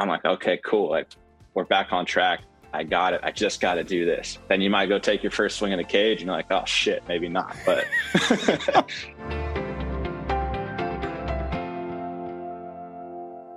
[0.00, 0.88] I'm like, okay, cool.
[0.88, 1.08] Like
[1.52, 2.40] we're back on track.
[2.72, 3.20] I got it.
[3.22, 4.38] I just got to do this.
[4.48, 6.64] Then you might go take your first swing in a cage and you're like, oh
[6.64, 7.54] shit, maybe not.
[7.66, 7.84] But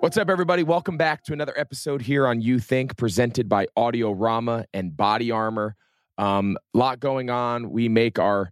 [0.01, 0.63] What's up, everybody?
[0.63, 5.31] Welcome back to another episode here on Youth Inc, presented by Audio Rama and Body
[5.31, 5.77] Armor.
[6.17, 7.71] Um, lot going on.
[7.71, 8.51] We make our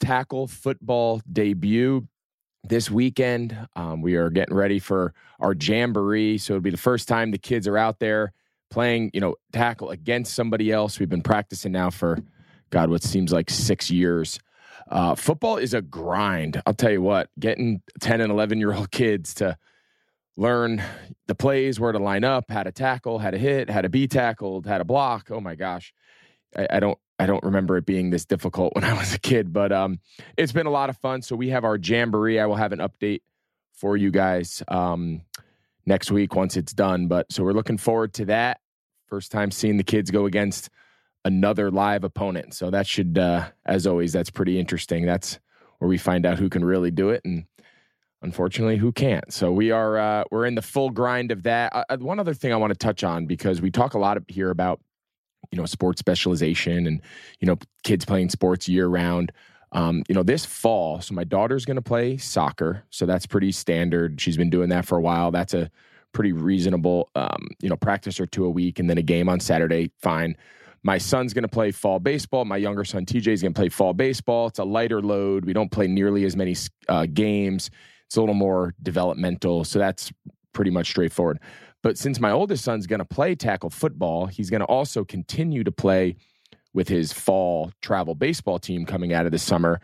[0.00, 2.08] tackle football debut
[2.64, 3.56] this weekend.
[3.76, 7.38] Um, we are getting ready for our jamboree, so it'll be the first time the
[7.38, 8.32] kids are out there
[8.70, 10.98] playing, you know, tackle against somebody else.
[10.98, 12.18] We've been practicing now for
[12.70, 14.38] God, what seems like six years.
[14.90, 16.62] Uh, football is a grind.
[16.66, 19.56] I'll tell you what, getting 10 and 11 year old kids to
[20.36, 20.82] learn
[21.26, 24.06] the plays, where to line up, how to tackle, how to hit, how to be
[24.06, 25.30] tackled, how to block.
[25.30, 25.92] Oh my gosh.
[26.56, 29.52] I, I don't I don't remember it being this difficult when I was a kid,
[29.52, 30.00] but um,
[30.36, 31.22] it's been a lot of fun.
[31.22, 32.38] So we have our jamboree.
[32.38, 33.22] I will have an update
[33.72, 35.22] for you guys um,
[35.86, 37.06] next week once it's done.
[37.06, 38.60] But so we're looking forward to that.
[39.06, 40.68] First time seeing the kids go against
[41.24, 42.54] another live opponent.
[42.54, 45.06] So that should, uh, as always, that's pretty interesting.
[45.06, 45.38] That's
[45.78, 47.44] where we find out who can really do it and
[48.20, 51.84] unfortunately who can't so we are uh, we're in the full grind of that uh,
[51.88, 54.50] uh one other thing i want to touch on because we talk a lot here
[54.50, 54.80] about
[55.50, 57.00] you know sports specialization and
[57.40, 59.32] you know kids playing sports year round.
[59.72, 63.52] Um, you know this fall so my daughter's going to play soccer so that's pretty
[63.52, 64.18] standard.
[64.20, 65.30] She's been doing that for a while.
[65.30, 65.70] That's a
[66.12, 69.40] pretty reasonable um, you know practice or two a week and then a game on
[69.40, 70.36] saturday fine.
[70.84, 72.46] My son's going to play fall baseball.
[72.46, 74.46] My younger son tj is going to play fall baseball.
[74.46, 75.44] It's a lighter load.
[75.44, 76.56] We don't play nearly as many
[76.88, 77.70] uh, games.
[78.06, 79.64] It's a little more developmental.
[79.64, 80.10] So that's
[80.54, 81.40] pretty much straightforward.
[81.82, 85.64] But since my oldest son's going to play tackle football, he's going to also continue
[85.64, 86.16] to play
[86.74, 89.80] with his fall travel baseball team coming out of the summer,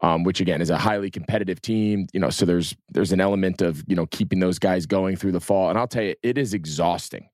[0.00, 2.06] um, which again is a highly competitive team.
[2.12, 5.32] You know, so there's there's an element of you know keeping those guys going through
[5.32, 5.70] the fall.
[5.70, 7.28] And I'll tell you, it is exhausting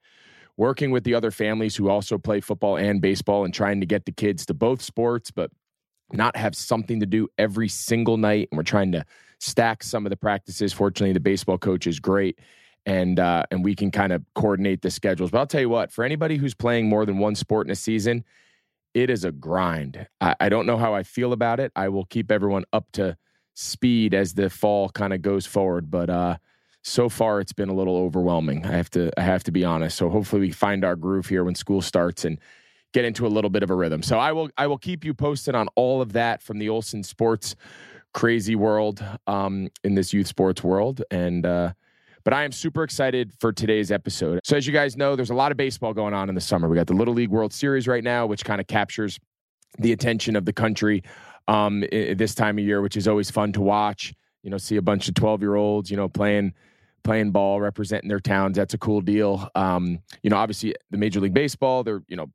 [0.57, 4.05] working with the other families who also play football and baseball and trying to get
[4.05, 5.51] the kids to both sports, but
[6.13, 8.49] not have something to do every single night.
[8.51, 9.05] And we're trying to
[9.41, 10.73] stack some of the practices.
[10.73, 12.39] Fortunately, the baseball coach is great,
[12.87, 15.31] and uh, and we can kind of coordinate the schedules.
[15.31, 17.77] But I'll tell you what, for anybody who's playing more than one sport in a
[17.77, 18.25] season,
[18.95, 20.07] it is a grind.
[20.21, 21.73] I, I don't know how I feel about it.
[21.77, 23.17] I will keep everyone up to
[23.55, 26.11] speed as the fall kind of goes forward, but.
[26.11, 26.37] uh
[26.85, 28.67] so far it's been a little overwhelming.
[28.67, 29.97] I have to I have to be honest.
[29.97, 32.41] So hopefully we find our groove here when school starts and
[32.93, 34.03] get into a little bit of a rhythm.
[34.03, 37.05] So I will I will keep you posted on all of that from the Olsen
[37.05, 37.55] Sports
[38.15, 41.03] crazy world um, in this youth sports world.
[41.11, 41.73] And, uh,
[42.25, 44.41] but I am super excited for today's episode.
[44.45, 46.69] So, as you guys know, there's a lot of baseball going on in the summer.
[46.69, 49.19] We got the Little League World Series right now, which kind of captures
[49.79, 51.03] the attention of the country
[51.49, 54.15] um, this time of year, which is always fun to watch.
[54.43, 56.55] You know, see a bunch of 12 year olds, you know, playing
[57.05, 58.57] playing ball, representing their towns.
[58.57, 59.49] That's a cool deal.
[59.55, 62.31] Um, you know, obviously the Major League Baseball, they're you know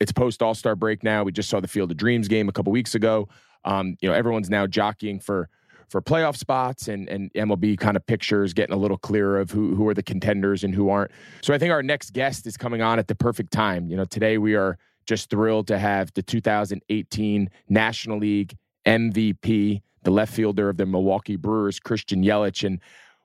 [0.00, 1.24] it's post All Star break now.
[1.24, 3.28] We just saw the Field of Dreams game a couple weeks ago.
[3.64, 5.48] Um, you know, everyone's now jockeying for
[5.88, 9.74] for playoff spots and and MLB kind of pictures getting a little clearer of who
[9.74, 11.10] who are the contenders and who aren't.
[11.42, 13.88] So I think our next guest is coming on at the perfect time.
[13.88, 18.56] You know, today we are just thrilled to have the 2018 National League
[18.86, 22.80] MVP, the left fielder of the Milwaukee Brewers, Christian Yelich, and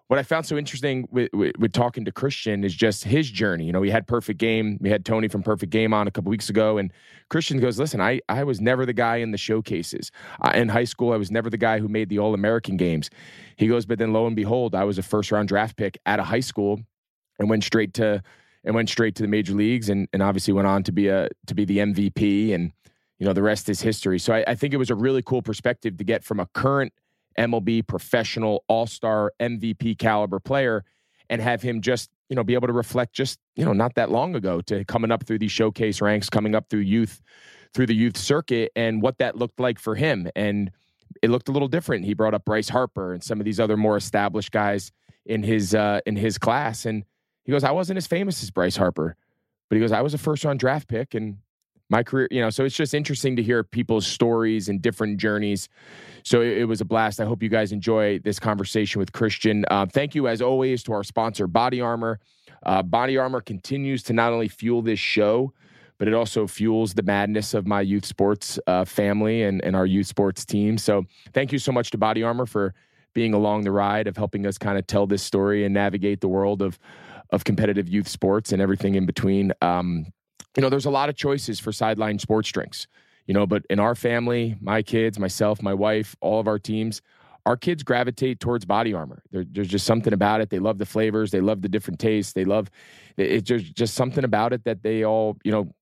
[0.10, 3.66] what I found so interesting with, with, with, talking to Christian is just his journey.
[3.66, 4.80] You know, we had Perfect Game.
[4.82, 6.92] We had Tony from Perfect Game on a couple weeks ago, and
[7.30, 10.12] Christian goes, "Listen, I I was never the guy in the showcases
[10.42, 11.14] uh, in high school.
[11.14, 13.12] I was never the guy who made the All American games."
[13.56, 16.20] He goes, "But then lo and behold, I was a first round draft pick at
[16.20, 16.80] a high school,
[17.38, 18.24] and went straight to
[18.64, 21.30] and went straight to the major leagues, and and obviously went on to be a
[21.46, 22.72] to be the MVP, and
[23.20, 24.18] you know the rest is history.
[24.18, 26.94] So I, I think it was a really cool perspective to get from a current."
[27.40, 30.84] MLB professional all star MVP caliber player
[31.30, 34.12] and have him just, you know, be able to reflect just, you know, not that
[34.12, 37.22] long ago to coming up through these showcase ranks, coming up through youth,
[37.74, 40.30] through the youth circuit and what that looked like for him.
[40.36, 40.72] And
[41.22, 42.06] it looked a little different.
[42.06, 44.92] He brought up Bryce Harper and some of these other more established guys
[45.26, 46.86] in his uh, in his class.
[46.86, 47.04] And
[47.46, 49.16] he goes, I wasn't as famous as Bryce Harper,
[49.70, 51.38] but he goes, I was a first round draft pick and
[51.90, 55.68] my career, you know, so it's just interesting to hear people's stories and different journeys.
[56.24, 57.20] So it, it was a blast.
[57.20, 59.66] I hope you guys enjoy this conversation with Christian.
[59.72, 62.20] Uh, thank you, as always, to our sponsor, Body Armor.
[62.64, 65.54] Uh, Body Armor continues to not only fuel this show,
[65.98, 69.86] but it also fuels the madness of my youth sports uh, family and, and our
[69.86, 70.78] youth sports team.
[70.78, 72.74] So thank you so much to Body Armor for
[73.14, 76.28] being along the ride of helping us kind of tell this story and navigate the
[76.28, 76.80] world of
[77.32, 79.54] of competitive youth sports and everything in between.
[79.62, 80.08] Um,
[80.56, 82.88] you know, there's a lot of choices for sideline sports drinks,
[83.28, 87.02] you know, but in our family, my kids, myself, my wife, all of our teams
[87.46, 89.24] our kids gravitate towards body armor.
[89.32, 90.52] There, there's just something about it.
[90.52, 91.32] They love the flavors.
[91.32, 92.34] They love the different tastes.
[92.34, 92.70] They love
[93.18, 95.74] it's just just something about it that they all you know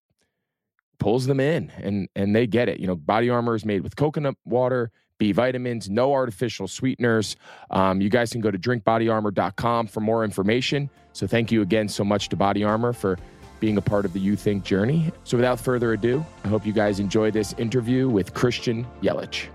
[0.97, 2.79] pulls them in and and they get it.
[2.79, 7.35] You know, body armor is made with coconut water, B vitamins, no artificial sweeteners.
[7.69, 10.89] Um, you guys can go to drinkbodyarmor.com for more information.
[11.13, 13.17] So thank you again so much to Body Armor for
[13.59, 15.12] being a part of the Youth Inc journey.
[15.24, 19.48] So without further ado, I hope you guys enjoy this interview with Christian Yelich.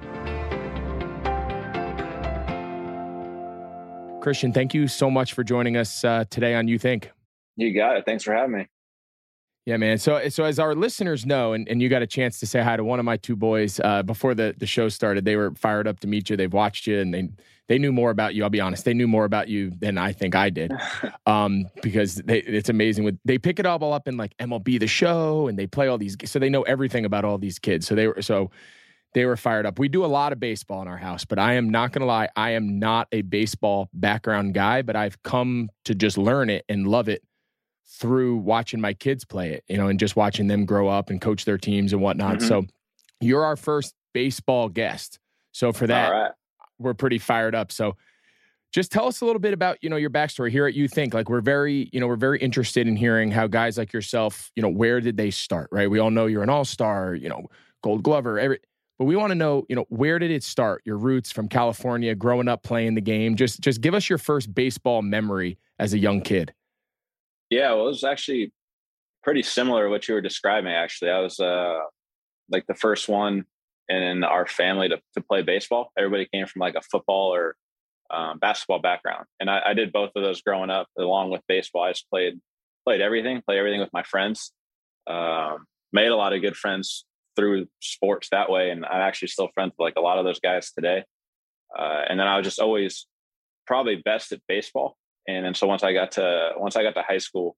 [4.21, 7.07] Christian, thank you so much for joining us uh, today on Youth Inc.
[7.57, 8.05] You got it.
[8.07, 8.69] Thanks for having me.
[9.67, 9.99] Yeah, man.
[9.99, 12.77] So, so as our listeners know, and, and you got a chance to say hi
[12.77, 15.87] to one of my two boys uh, before the, the show started, they were fired
[15.87, 16.37] up to meet you.
[16.37, 17.29] They've watched you, and they
[17.69, 18.43] they knew more about you.
[18.43, 20.73] I'll be honest, they knew more about you than I think I did,
[21.27, 23.05] um, because they, it's amazing.
[23.05, 25.99] With they pick it all up in like MLB the Show, and they play all
[25.99, 27.87] these, so they know everything about all these kids.
[27.87, 28.51] So they were so
[29.15, 29.79] they were fired up.
[29.79, 32.07] We do a lot of baseball in our house, but I am not going to
[32.07, 36.65] lie, I am not a baseball background guy, but I've come to just learn it
[36.69, 37.23] and love it
[37.87, 41.21] through watching my kids play it, you know, and just watching them grow up and
[41.21, 42.39] coach their teams and whatnot.
[42.39, 42.49] Mm-hmm.
[42.49, 42.65] So
[43.21, 45.19] you're our first baseball guest.
[45.53, 46.31] So for that, right.
[46.83, 47.73] We're pretty fired up.
[47.73, 47.97] So
[48.73, 51.13] just tell us a little bit about, you know, your backstory here at Youth Inc.
[51.13, 54.63] Like we're very, you know, we're very interested in hearing how guys like yourself, you
[54.63, 55.91] know, where did they start, right?
[55.91, 57.49] We all know you're an all-star, you know,
[57.83, 58.61] gold glover, every
[58.99, 60.83] but we want to know, you know, where did it start?
[60.85, 63.35] Your roots from California, growing up playing the game.
[63.37, 66.55] Just just give us your first baseball memory as a young kid.
[67.51, 68.53] Yeah, well, it was actually
[69.25, 70.73] pretty similar to what you were describing.
[70.73, 71.81] Actually, I was uh,
[72.49, 73.45] like the first one
[73.89, 75.91] in our family to, to play baseball.
[75.99, 77.57] Everybody came from like a football or
[78.11, 81.85] um, basketball background, and I, I, did both of those growing up along with baseball.
[81.85, 82.35] I just played
[82.85, 84.53] played everything, played everything with my friends.
[85.07, 87.07] Um, made a lot of good friends
[87.37, 90.41] through sports that way, and I'm actually still friends with like a lot of those
[90.41, 91.05] guys today.
[91.77, 93.07] Uh, and then I was just always
[93.67, 94.97] probably best at baseball
[95.29, 97.57] and then so once I got to once I got to high school,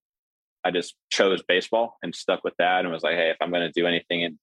[0.64, 3.62] I just chose baseball and stuck with that and was like, hey, if I'm going
[3.62, 4.38] to do anything in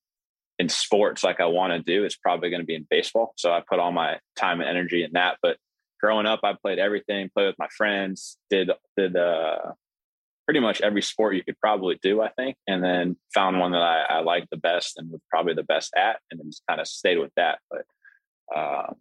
[0.62, 3.34] in sports like I want to do, it's probably going to be in baseball.
[3.36, 5.38] So I put all my time and energy in that.
[5.42, 5.58] But
[6.00, 9.72] growing up, I played everything, played with my friends, did did uh,
[10.46, 13.82] pretty much every sport you could probably do, I think, and then found one that
[13.82, 16.80] I, I liked the best and was probably the best at, and then just kind
[16.80, 17.58] of stayed with that.
[17.72, 18.94] But uh,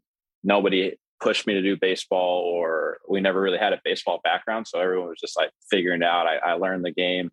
[0.42, 4.66] nobody pushed me to do baseball or we never really had a baseball background.
[4.66, 6.26] So everyone was just like figuring it out.
[6.26, 7.30] I, I learned the game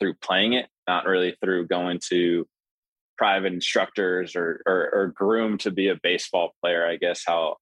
[0.00, 2.48] through playing it, not really through going to
[3.20, 7.56] private instructors or, or, or groomed to be a baseball player, I guess how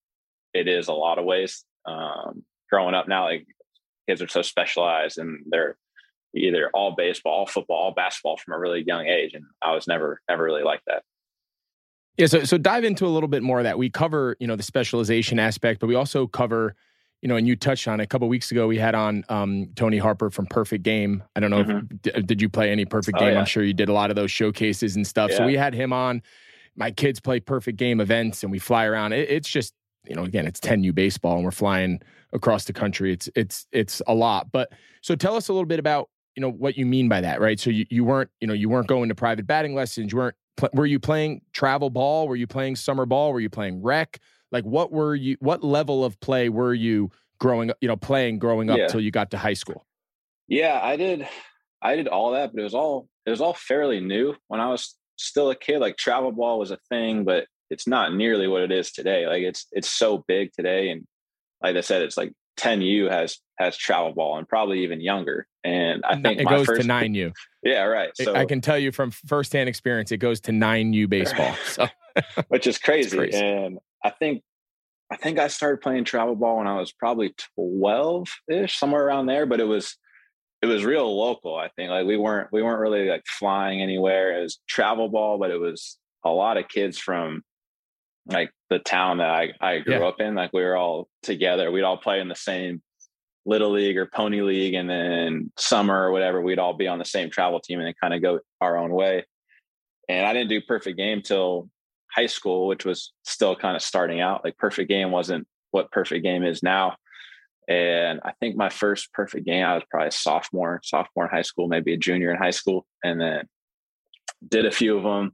[0.55, 1.65] it is a lot of ways.
[1.85, 3.45] Um, growing up now, like
[4.09, 5.77] kids are so specialized and they're
[6.37, 9.33] either all baseball, all football, all basketball from a really young age.
[9.35, 11.03] And I was never, never really like that.
[12.17, 13.79] Yeah, so so dive into a little bit more of that.
[13.79, 16.77] We cover, you know, the specialization aspect, but we also cover,
[17.23, 18.05] you know, and you touched on it.
[18.05, 18.67] a couple weeks ago.
[18.67, 21.23] We had on um, Tony Harper from Perfect Game.
[21.35, 21.97] I don't know mm-hmm.
[22.05, 23.35] if did you play any Perfect oh, Game?
[23.35, 23.41] Yeah.
[23.41, 25.31] I'm sure you did a lot of those showcases and stuff.
[25.31, 25.38] Yeah.
[25.38, 26.23] So we had him on.
[26.76, 29.12] My kids play Perfect Game events, and we fly around.
[29.12, 29.75] It, it's just,
[30.06, 32.00] you know, again, it's 10U baseball, and we're flying
[32.32, 33.12] across the country.
[33.12, 34.53] It's it's it's a lot.
[34.53, 34.73] But
[35.03, 37.59] so tell us a little bit about you know what you mean by that, right?
[37.59, 40.12] So you, you weren't you know you weren't going to private batting lessons.
[40.12, 40.37] You weren't
[40.73, 42.29] were you playing travel ball?
[42.29, 43.32] Were you playing summer ball?
[43.32, 44.21] Were you playing rec?
[44.53, 45.37] Like what were you?
[45.41, 47.77] What level of play were you growing up?
[47.81, 48.87] You know, playing growing up yeah.
[48.89, 49.85] till you got to high school.
[50.47, 51.29] Yeah, I did.
[51.83, 54.69] I did all that, but it was all it was all fairly new when I
[54.69, 55.81] was still a kid.
[55.81, 59.26] Like travel ball was a thing, but it's not nearly what it is today.
[59.26, 61.07] Like it's it's so big today, and
[61.62, 65.47] like I said, it's like 10U has has travel ball and probably even younger.
[65.64, 67.33] And I think it goes first, to 9U.
[67.62, 68.11] Yeah, right.
[68.14, 71.55] So I can tell you from firsthand experience, it goes to 9U baseball.
[71.67, 71.88] So
[72.49, 73.17] which is crazy.
[73.17, 73.38] crazy.
[73.38, 74.43] And I think
[75.11, 79.26] I think I started playing travel ball when I was probably 12 ish, somewhere around
[79.26, 79.97] there, but it was
[80.61, 81.90] it was real local, I think.
[81.90, 84.38] Like we weren't we weren't really like flying anywhere.
[84.38, 87.43] It was travel ball, but it was a lot of kids from
[88.26, 90.07] like the town that I, I grew yeah.
[90.07, 90.35] up in.
[90.35, 91.71] Like we were all together.
[91.71, 92.83] We'd all play in the same
[93.47, 97.05] little league or pony league, and then summer or whatever, we'd all be on the
[97.05, 99.25] same travel team and then kind of go our own way.
[100.09, 101.71] And I didn't do perfect game till
[102.19, 104.45] high school, which was still kind of starting out.
[104.45, 106.97] Like perfect game wasn't what perfect game is now.
[107.69, 111.43] And I think my first perfect game, I was probably a sophomore, sophomore in high
[111.43, 113.47] school, maybe a junior in high school, and then
[114.47, 115.33] did a few of them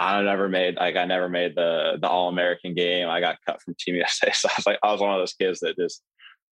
[0.00, 3.08] I never made like I never made the the All American game.
[3.08, 5.34] I got cut from Team USA, so I was like I was one of those
[5.34, 6.02] kids that just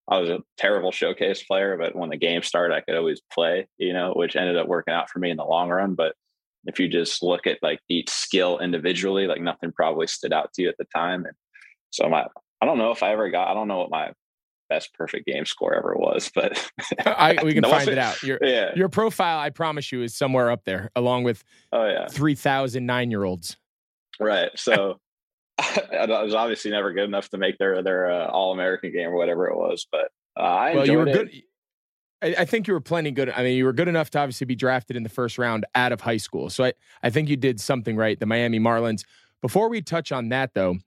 [0.06, 3.66] I was a terrible showcase player, but when the game started, I could always play.
[3.78, 5.94] You know, which ended up working out for me in the long run.
[5.94, 6.14] But
[6.66, 10.62] if you just look at like each skill individually, like nothing probably stood out to
[10.62, 11.24] you at the time.
[11.24, 11.34] And
[11.90, 12.26] So my
[12.60, 14.12] I don't know if I ever got I don't know what my
[14.68, 16.70] best perfect game score ever was, but
[17.04, 18.22] I, we can find it out.
[18.22, 18.70] Your yeah.
[18.74, 22.86] your profile, I promise you, is somewhere up there, along with oh yeah three thousand
[22.86, 23.56] nine year olds.
[24.20, 24.50] Right.
[24.56, 24.98] So
[25.58, 29.16] I was obviously never good enough to make their their uh, All American game or
[29.16, 31.12] whatever it was, but uh, I well, you were it.
[31.12, 31.42] good.
[32.22, 33.30] I, I think you were plenty good.
[33.30, 35.92] I mean, you were good enough to obviously be drafted in the first round out
[35.92, 36.50] of high school.
[36.50, 36.72] So I,
[37.02, 38.18] I think you did something right.
[38.18, 39.04] The Miami Marlins.
[39.40, 40.78] Before we touch on that, though,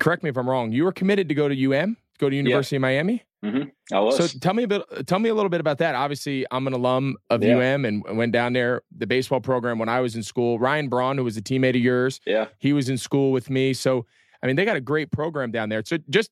[0.00, 0.72] correct me if I'm wrong.
[0.72, 2.78] You were committed to go to UM, go to University yeah.
[2.78, 3.22] of Miami.
[3.44, 3.94] Mm-hmm.
[3.94, 4.16] I was.
[4.16, 4.82] So tell me a bit.
[5.06, 5.96] Tell me a little bit about that.
[5.96, 7.56] Obviously, I'm an alum of yeah.
[7.56, 10.60] UM and went down there the baseball program when I was in school.
[10.60, 13.74] Ryan Braun, who was a teammate of yours, yeah, he was in school with me.
[13.74, 14.06] So
[14.42, 15.82] I mean, they got a great program down there.
[15.84, 16.30] So just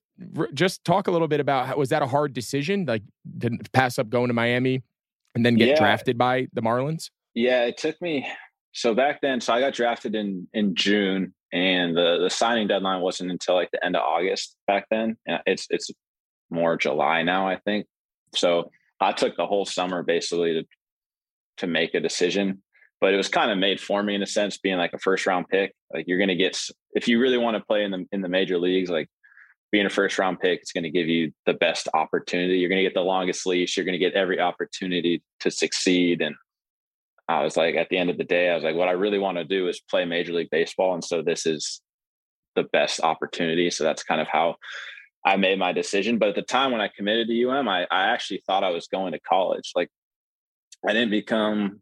[0.53, 3.03] just talk a little bit about how, was that a hard decision, like
[3.39, 4.83] to pass up going to Miami
[5.33, 5.75] and then get yeah.
[5.77, 7.09] drafted by the Marlins?
[7.33, 8.27] Yeah, it took me.
[8.73, 13.01] So back then, so I got drafted in in June, and the the signing deadline
[13.01, 15.17] wasn't until like the end of August back then.
[15.25, 15.89] And it's it's
[16.49, 17.87] more July now, I think.
[18.35, 20.63] So I took the whole summer basically to
[21.57, 22.61] to make a decision,
[23.01, 25.25] but it was kind of made for me in a sense, being like a first
[25.25, 25.73] round pick.
[25.91, 26.57] Like you're going to get
[26.93, 29.09] if you really want to play in the in the major leagues, like
[29.71, 32.59] being a first round pick, it's going to give you the best opportunity.
[32.59, 33.75] You're going to get the longest leash.
[33.75, 36.21] You're going to get every opportunity to succeed.
[36.21, 36.35] And
[37.27, 39.19] I was like, at the end of the day, I was like, what I really
[39.19, 41.81] want to do is play Major League Baseball, and so this is
[42.55, 43.71] the best opportunity.
[43.71, 44.55] So that's kind of how
[45.25, 46.17] I made my decision.
[46.17, 48.87] But at the time when I committed to UM, I, I actually thought I was
[48.87, 49.71] going to college.
[49.75, 49.89] Like
[50.85, 51.81] I didn't become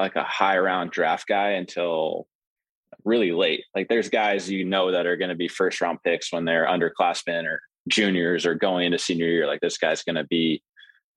[0.00, 2.26] like a high round draft guy until
[3.04, 3.64] really late.
[3.74, 6.66] Like there's guys you know that are going to be first round picks when they're
[6.66, 9.46] underclassmen or juniors or going into senior year.
[9.46, 10.62] Like this guy's going to be,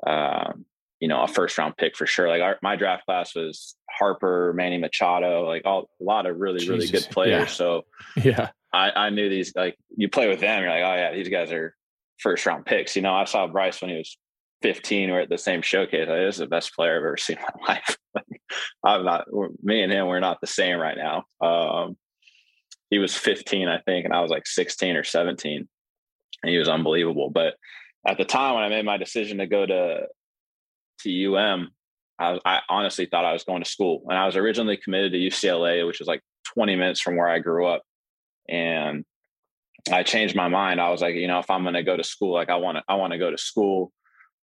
[0.06, 0.66] um,
[1.00, 2.28] you know, a first round pick for sure.
[2.30, 6.60] Like our, my draft class was Harper, Manny Machado, like all a lot of really,
[6.60, 6.70] Jesus.
[6.70, 7.42] really good players.
[7.42, 7.46] Yeah.
[7.46, 7.82] So
[8.24, 11.30] yeah, I, I knew these like you play with them, you're like, oh yeah, these
[11.30, 11.76] guys are
[12.20, 12.96] first round picks.
[12.96, 14.18] You know, I saw Bryce when he was
[14.62, 15.12] 15.
[15.12, 16.08] We're at the same showcase.
[16.08, 17.98] Like, this is the best player I've ever seen in my life.
[18.84, 19.26] I'm not.
[19.62, 21.24] Me and him, we're not the same right now.
[21.46, 21.98] Um,
[22.90, 25.68] he was 15, I think, and I was like 16 or 17,
[26.44, 27.30] and he was unbelievable.
[27.30, 27.56] But
[28.06, 30.08] at the time when I made my decision to go to
[31.02, 31.72] to UM,
[32.20, 35.18] I, I honestly thought I was going to school, and I was originally committed to
[35.18, 36.22] UCLA, which was like
[36.54, 37.82] 20 minutes from where I grew up
[38.50, 39.06] and
[39.92, 40.80] I changed my mind.
[40.80, 42.78] I was like, you know, if I'm going to go to school, like I want
[42.78, 43.92] to, I want to go to school.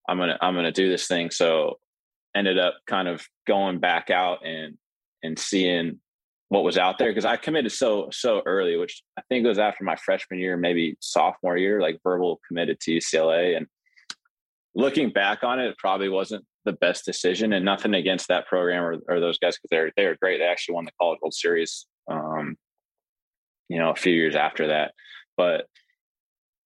[0.08, 1.32] I'm to, I'm going to do this thing.
[1.32, 1.80] So
[2.36, 4.78] ended up kind of going back out and,
[5.24, 6.00] and seeing
[6.50, 7.14] what was out there.
[7.14, 10.98] Cause I committed so, so early, which I think was after my freshman year, maybe
[11.00, 13.56] sophomore year, like verbal committed to UCLA.
[13.58, 13.68] And
[14.76, 18.84] looking back on it, it probably wasn't the best decision and nothing against that program
[18.84, 19.58] or, or those guys.
[19.58, 20.40] Cause they're, they're great.
[20.40, 21.86] They actually won the college world series.
[22.10, 22.58] Um,
[23.70, 24.94] you know, a few years after that.
[25.38, 25.68] But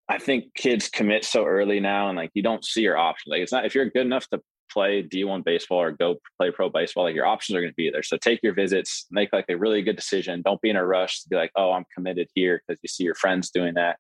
[0.09, 3.31] I think kids commit so early now and like you don't see your options.
[3.31, 4.41] Like it's not if you're good enough to
[4.73, 7.89] play D1 baseball or go play pro baseball, like your options are going to be
[7.89, 8.03] there.
[8.03, 10.41] So take your visits, make like a really good decision.
[10.41, 13.03] Don't be in a rush to be like, oh, I'm committed here because you see
[13.03, 13.97] your friends doing that.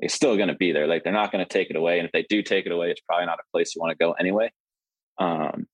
[0.00, 0.86] It's still going to be there.
[0.86, 1.98] Like they're not going to take it away.
[1.98, 4.04] And if they do take it away, it's probably not a place you want to
[4.04, 4.50] go anyway.
[5.18, 5.66] Um,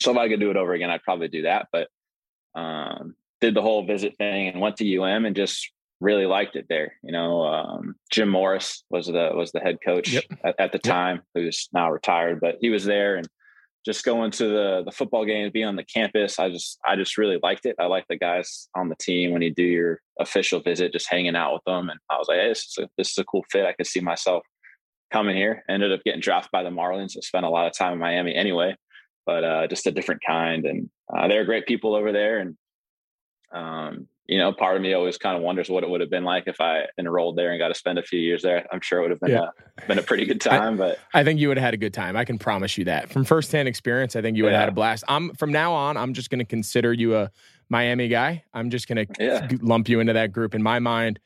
[0.00, 1.68] so if I could do it over again, I'd probably do that.
[1.72, 1.88] But
[2.54, 6.66] um, did the whole visit thing and went to UM and just really liked it
[6.68, 6.94] there.
[7.02, 10.24] You know, um, Jim Morris was the was the head coach yep.
[10.44, 10.92] at, at, the yep.
[10.92, 13.28] time, who's now retired, but he was there and
[13.84, 16.38] just going to the the football games, being on the campus.
[16.38, 17.76] I just I just really liked it.
[17.78, 21.36] I like the guys on the team when you do your official visit, just hanging
[21.36, 21.88] out with them.
[21.88, 23.66] And I was like, hey, this is a, this is a cool fit.
[23.66, 24.44] I could see myself
[25.10, 25.64] coming here.
[25.68, 27.16] Ended up getting drafted by the Marlins.
[27.16, 28.76] I spent a lot of time in Miami anyway,
[29.26, 30.64] but uh, just a different kind.
[30.66, 32.38] And uh, they're great people over there.
[32.38, 32.56] And
[33.52, 36.22] um, you know, part of me always kind of wonders what it would have been
[36.22, 38.64] like if I enrolled there and got to spend a few years there.
[38.72, 39.48] I'm sure it would have been yeah.
[39.82, 40.74] a been a pretty good time.
[40.74, 42.16] I, but I think you would have had a good time.
[42.16, 44.14] I can promise you that from firsthand experience.
[44.14, 44.58] I think you would yeah.
[44.58, 45.02] have had a blast.
[45.08, 45.96] I'm from now on.
[45.96, 47.32] I'm just going to consider you a
[47.70, 48.44] Miami guy.
[48.54, 49.48] I'm just going to yeah.
[49.62, 50.54] lump you into that group.
[50.54, 51.18] In my mind,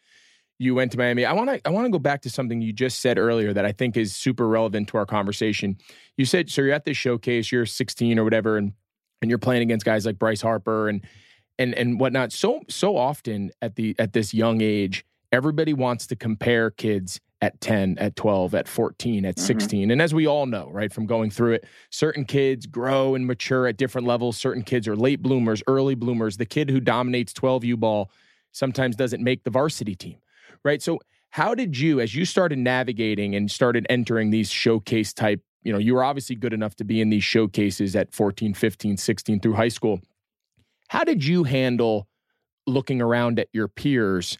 [0.58, 1.26] you went to Miami.
[1.26, 3.66] I want to I want to go back to something you just said earlier that
[3.66, 5.76] I think is super relevant to our conversation.
[6.16, 7.52] You said so you're at this showcase.
[7.52, 8.72] You're 16 or whatever, and
[9.20, 11.04] and you're playing against guys like Bryce Harper and
[11.58, 12.32] and and whatnot.
[12.32, 17.60] So so often at the at this young age, everybody wants to compare kids at
[17.60, 19.44] 10, at 12, at 14, at mm-hmm.
[19.44, 19.90] 16.
[19.90, 23.66] And as we all know, right, from going through it, certain kids grow and mature
[23.66, 24.38] at different levels.
[24.38, 26.38] Certain kids are late bloomers, early bloomers.
[26.38, 28.10] The kid who dominates 12U ball
[28.52, 30.16] sometimes doesn't make the varsity team,
[30.64, 30.80] right?
[30.80, 35.72] So, how did you, as you started navigating and started entering these showcase type, you
[35.72, 39.40] know, you were obviously good enough to be in these showcases at 14, 15, 16
[39.40, 40.00] through high school.
[40.88, 42.08] How did you handle
[42.66, 44.38] looking around at your peers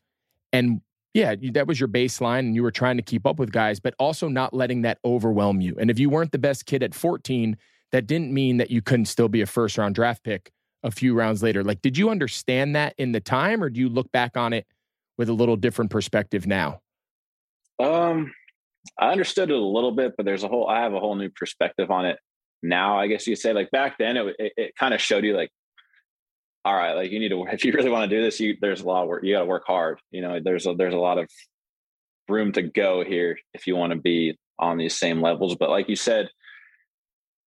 [0.53, 0.81] and
[1.13, 3.95] Yeah, that was your baseline and you were trying to keep up with guys, but
[3.99, 5.77] also not letting that overwhelm you.
[5.79, 7.57] And if you weren't the best kid at 14,
[7.93, 10.51] that didn't mean that you couldn't still be a first round draft pick
[10.83, 11.63] a few rounds later.
[11.63, 14.67] Like, did you understand that in the time or do you look back on it
[15.17, 16.81] with a little different perspective now?
[17.83, 18.33] Um,
[18.99, 21.31] I understood it a little bit, but there's a whole, I have a whole new
[21.31, 22.19] perspective on it
[22.63, 22.99] now.
[22.99, 25.51] I guess you say like back then it, it, it kind of showed you like,
[26.65, 28.81] all right, like you need to, if you really want to do this, you, there's
[28.81, 30.01] a lot of work, you got to work hard.
[30.11, 31.29] You know, there's a, there's a lot of
[32.29, 35.57] room to go here if you want to be on these same levels.
[35.57, 36.31] But like you said,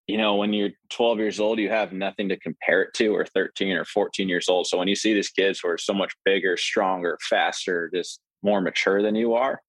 [0.07, 3.25] you know, when you're 12 years old, you have nothing to compare it to, or
[3.25, 4.67] 13 or 14 years old.
[4.67, 8.62] So when you see these kids who are so much bigger, stronger, faster, just more
[8.62, 9.59] mature than you are,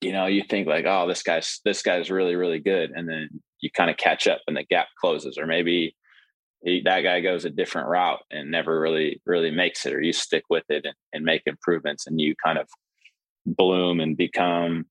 [0.00, 3.28] you know, you think like, oh, this guy's this guy's really, really good, and then
[3.60, 5.94] you kind of catch up and the gap closes, or maybe
[6.62, 10.12] he, that guy goes a different route and never really, really makes it, or you
[10.12, 12.68] stick with it and, and make improvements, and you kind of
[13.46, 14.84] bloom and become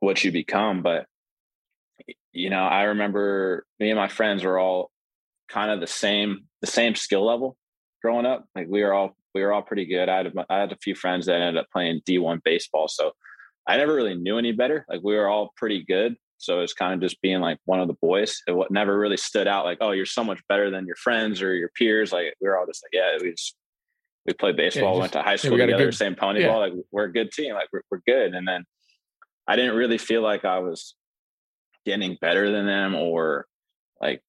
[0.00, 0.82] what you become.
[0.82, 1.06] But
[2.32, 4.90] you know, I remember me and my friends were all
[5.48, 7.56] kind of the same, the same skill level
[8.02, 8.46] growing up.
[8.54, 10.08] Like we were all, we were all pretty good.
[10.08, 12.86] I had, a, I had a few friends that ended up playing D1 baseball.
[12.88, 13.12] So
[13.66, 14.84] I never really knew any better.
[14.88, 16.16] Like we were all pretty good.
[16.38, 18.40] So it's kind of just being like one of the boys.
[18.46, 21.54] It never really stood out like, oh, you're so much better than your friends or
[21.54, 22.12] your peers.
[22.12, 23.56] Like we were all just like, yeah, we just,
[24.24, 26.48] we played baseball, yeah, just, went to high school yeah, together, good, same pony yeah.
[26.48, 26.60] ball.
[26.60, 27.54] Like we're a good team.
[27.54, 28.34] Like we're, we're good.
[28.34, 28.64] And then
[29.46, 30.94] I didn't really feel like I was
[31.84, 33.46] getting better than them or
[34.00, 34.22] like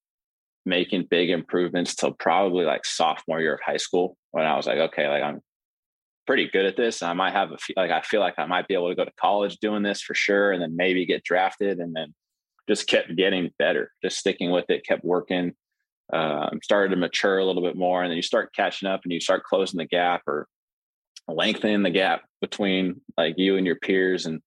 [0.66, 4.78] making big improvements till probably like sophomore year of high school when I was like,
[4.78, 5.40] okay, like I'm
[6.26, 7.02] pretty good at this.
[7.02, 9.04] I might have a few, like I feel like I might be able to go
[9.04, 12.14] to college doing this for sure, and then maybe get drafted, and then
[12.68, 15.52] just kept getting better, just sticking with it, kept working.
[16.12, 19.12] Um, started to mature a little bit more, and then you start catching up, and
[19.12, 20.46] you start closing the gap or
[21.28, 24.40] lengthening the gap between like you and your peers, and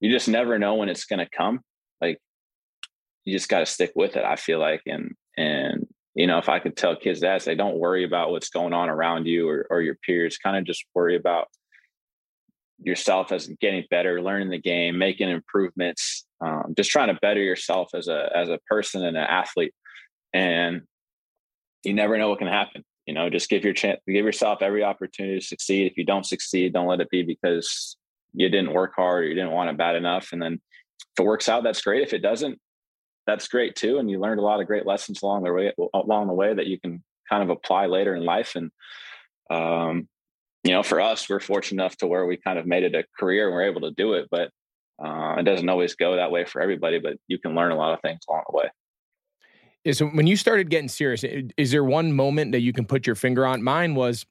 [0.00, 1.60] you just never know when it's going to come.
[2.00, 2.18] Like
[3.24, 4.24] you just got to stick with it.
[4.24, 7.78] I feel like, and and you know, if I could tell kids that, say, don't
[7.78, 10.38] worry about what's going on around you or or your peers.
[10.38, 11.48] Kind of just worry about
[12.78, 17.90] yourself as getting better, learning the game, making improvements, um, just trying to better yourself
[17.94, 19.74] as a as a person and an athlete.
[20.34, 20.82] And
[21.84, 22.84] you never know what can happen.
[23.06, 25.90] You know, just give your chance, give yourself every opportunity to succeed.
[25.90, 27.96] If you don't succeed, don't let it be because
[28.34, 30.28] you didn't work hard or you didn't want it bad enough.
[30.32, 32.02] And then if it works out, that's great.
[32.02, 32.58] If it doesn't,
[33.26, 33.98] that's great too.
[33.98, 36.66] And you learned a lot of great lessons along the way, along the way that
[36.66, 38.56] you can kind of apply later in life.
[38.56, 38.70] And,
[39.50, 40.08] um,
[40.64, 43.04] you know, for us, we're fortunate enough to where we kind of made it a
[43.18, 44.50] career and we're able to do it, but
[45.02, 47.92] uh, it doesn't always go that way for everybody, but you can learn a lot
[47.92, 49.92] of things along the way.
[49.92, 51.24] So when you started getting serious,
[51.56, 53.64] is there one moment that you can put your finger on?
[53.64, 54.24] Mine was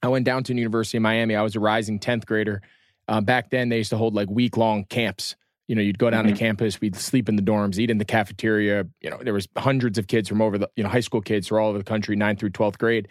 [0.00, 1.34] I went down to University of Miami.
[1.34, 2.62] I was a rising 10th grader.
[3.08, 5.34] Uh, back then, they used to hold like week long camps
[5.68, 6.34] you know, you'd go down mm-hmm.
[6.34, 8.86] to campus, we'd sleep in the dorms, eat in the cafeteria.
[9.00, 11.48] You know, there was hundreds of kids from over the, you know, high school kids
[11.48, 13.08] from all over the country, ninth through 12th grade.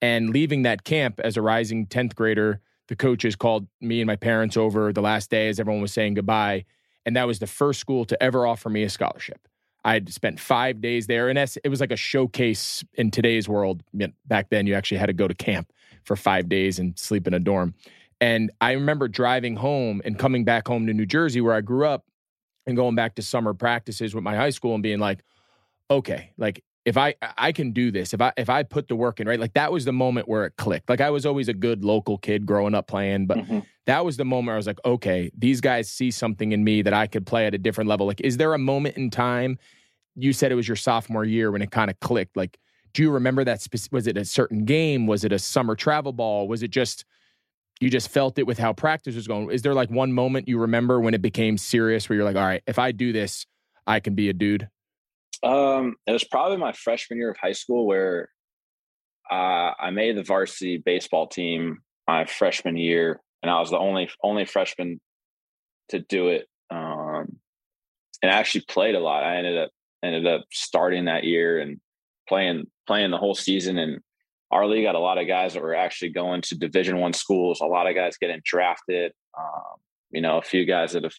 [0.00, 4.16] And leaving that camp as a rising 10th grader, the coaches called me and my
[4.16, 6.64] parents over the last day as everyone was saying goodbye.
[7.06, 9.48] And that was the first school to ever offer me a scholarship.
[9.84, 13.82] I'd spent five days there, and it was like a showcase in today's world.
[14.26, 15.72] Back then, you actually had to go to camp
[16.04, 17.74] for five days and sleep in a dorm.
[18.22, 21.84] And I remember driving home and coming back home to New Jersey, where I grew
[21.84, 22.06] up,
[22.66, 25.24] and going back to summer practices with my high school and being like,
[25.90, 29.18] okay, like if I I can do this, if I if I put the work
[29.18, 29.40] in, right?
[29.40, 30.88] Like that was the moment where it clicked.
[30.88, 33.58] Like I was always a good local kid growing up playing, but mm-hmm.
[33.86, 36.94] that was the moment I was like, okay, these guys see something in me that
[36.94, 38.06] I could play at a different level.
[38.06, 39.58] Like, is there a moment in time?
[40.14, 42.36] You said it was your sophomore year when it kind of clicked.
[42.36, 42.56] Like,
[42.94, 43.60] do you remember that?
[43.60, 45.08] Spe- was it a certain game?
[45.08, 46.46] Was it a summer travel ball?
[46.46, 47.04] Was it just
[47.82, 49.50] you just felt it with how practice was going.
[49.50, 52.42] Is there like one moment you remember when it became serious where you're like, all
[52.42, 53.44] right, if I do this,
[53.88, 54.68] I can be a dude?
[55.42, 58.28] Um, it was probably my freshman year of high school where
[59.28, 64.08] uh, I made the varsity baseball team my freshman year, and I was the only
[64.22, 65.00] only freshman
[65.88, 66.46] to do it.
[66.70, 67.38] Um,
[68.22, 69.24] and I actually played a lot.
[69.24, 69.70] I ended up
[70.04, 71.80] ended up starting that year and
[72.28, 73.98] playing playing the whole season and
[74.52, 77.60] our league had a lot of guys that were actually going to division one schools.
[77.60, 81.14] A lot of guys getting drafted um, you know a few guys that have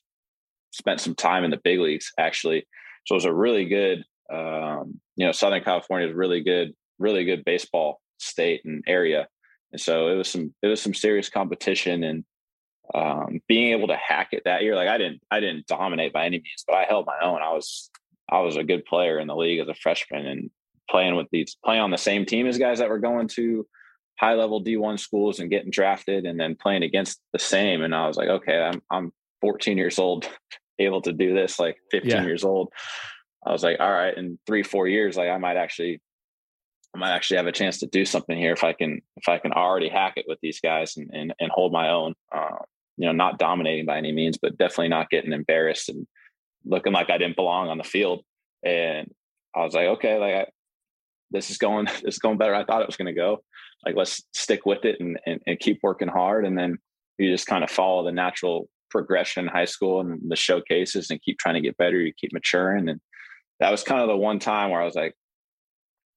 [0.72, 2.66] spent some time in the big leagues actually.
[3.06, 7.26] So it was a really good um, you know southern california is really good really
[7.26, 9.28] good baseball state and area.
[9.72, 12.24] And so it was some it was some serious competition and
[12.94, 16.26] um, being able to hack it that year like i didn't i didn't dominate by
[16.26, 17.42] any means but i held my own.
[17.42, 17.90] I was
[18.30, 20.52] i was a good player in the league as a freshman and
[20.90, 23.66] playing with these playing on the same team as guys that were going to
[24.20, 27.82] high level D1 schools and getting drafted and then playing against the same.
[27.82, 30.30] And I was like, okay, I'm, I'm 14 years old,
[30.80, 32.24] able to do this, like 15 yeah.
[32.24, 32.72] years old.
[33.46, 36.02] I was like, all right, in three, four years, like I might actually,
[36.96, 39.40] I might actually have a chance to do something here if I can, if I
[39.40, 42.60] can already hack it with these guys and, and, and hold my own, uh,
[42.98, 46.08] you know, not dominating by any means, but definitely not getting embarrassed and
[46.64, 48.24] looking like I didn't belong on the field.
[48.64, 49.12] And
[49.56, 50.46] I was like, okay, like I,
[51.34, 52.56] this is going, this is going better.
[52.56, 53.44] I thought it was going to go.
[53.86, 56.46] Like, let's stick with it and, and, and keep working hard.
[56.46, 56.78] And then
[57.18, 61.22] you just kind of follow the natural progression in high school and the showcases and
[61.22, 62.00] keep trying to get better.
[62.00, 62.88] You keep maturing.
[62.88, 63.02] And
[63.60, 65.16] that was kind of the one time where I was like,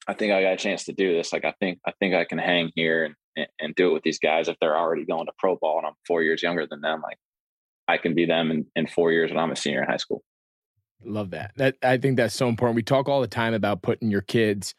[0.07, 1.33] I think I got a chance to do this.
[1.33, 3.05] Like, I think, I think I can hang here
[3.37, 5.87] and, and, do it with these guys if they're already going to pro ball and
[5.87, 7.03] I'm four years younger than them.
[7.03, 7.19] Like,
[7.89, 10.23] I can be them in, in four years when I'm a senior in high school.
[11.05, 11.53] Love that.
[11.57, 12.77] That I think that's so important.
[12.77, 14.75] We talk all the time about putting your kids,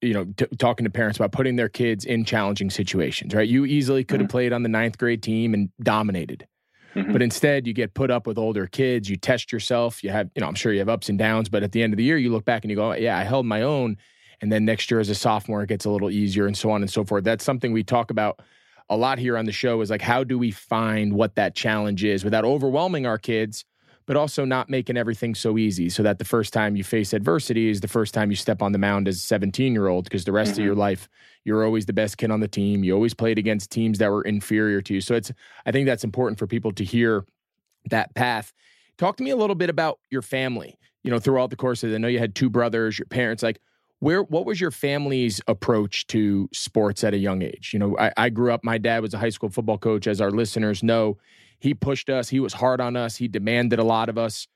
[0.00, 3.34] you know, t- talking to parents about putting their kids in challenging situations.
[3.34, 3.48] Right?
[3.48, 4.32] You easily could have mm-hmm.
[4.32, 6.46] played on the ninth grade team and dominated,
[6.94, 7.12] mm-hmm.
[7.12, 9.08] but instead you get put up with older kids.
[9.08, 10.04] You test yourself.
[10.04, 11.92] You have, you know, I'm sure you have ups and downs, but at the end
[11.92, 13.96] of the year, you look back and you go, "Yeah, I held my own."
[14.40, 16.82] And then next year, as a sophomore, it gets a little easier, and so on
[16.82, 17.24] and so forth.
[17.24, 18.40] That's something we talk about
[18.88, 19.80] a lot here on the show.
[19.80, 23.64] Is like, how do we find what that challenge is without overwhelming our kids?
[24.06, 27.68] But also not making everything so easy so that the first time you face adversity
[27.68, 30.24] is the first time you step on the mound as a 17 year old because
[30.24, 30.60] the rest mm-hmm.
[30.60, 30.80] of your mm-hmm.
[30.80, 31.08] life
[31.44, 34.22] you're always the best kid on the team you always played against teams that were
[34.22, 35.32] inferior to you so it's
[35.66, 37.24] i think that's important for people to hear
[37.90, 38.52] that path
[38.96, 41.92] talk to me a little bit about your family you know throughout the course of
[41.92, 43.60] i know you had two brothers your parents like
[43.98, 48.12] where what was your family's approach to sports at a young age you know I,
[48.16, 51.16] I grew up my dad was a high school football coach as our listeners know
[51.58, 52.28] he pushed us.
[52.28, 53.16] He was hard on us.
[53.16, 54.46] He demanded a lot of us,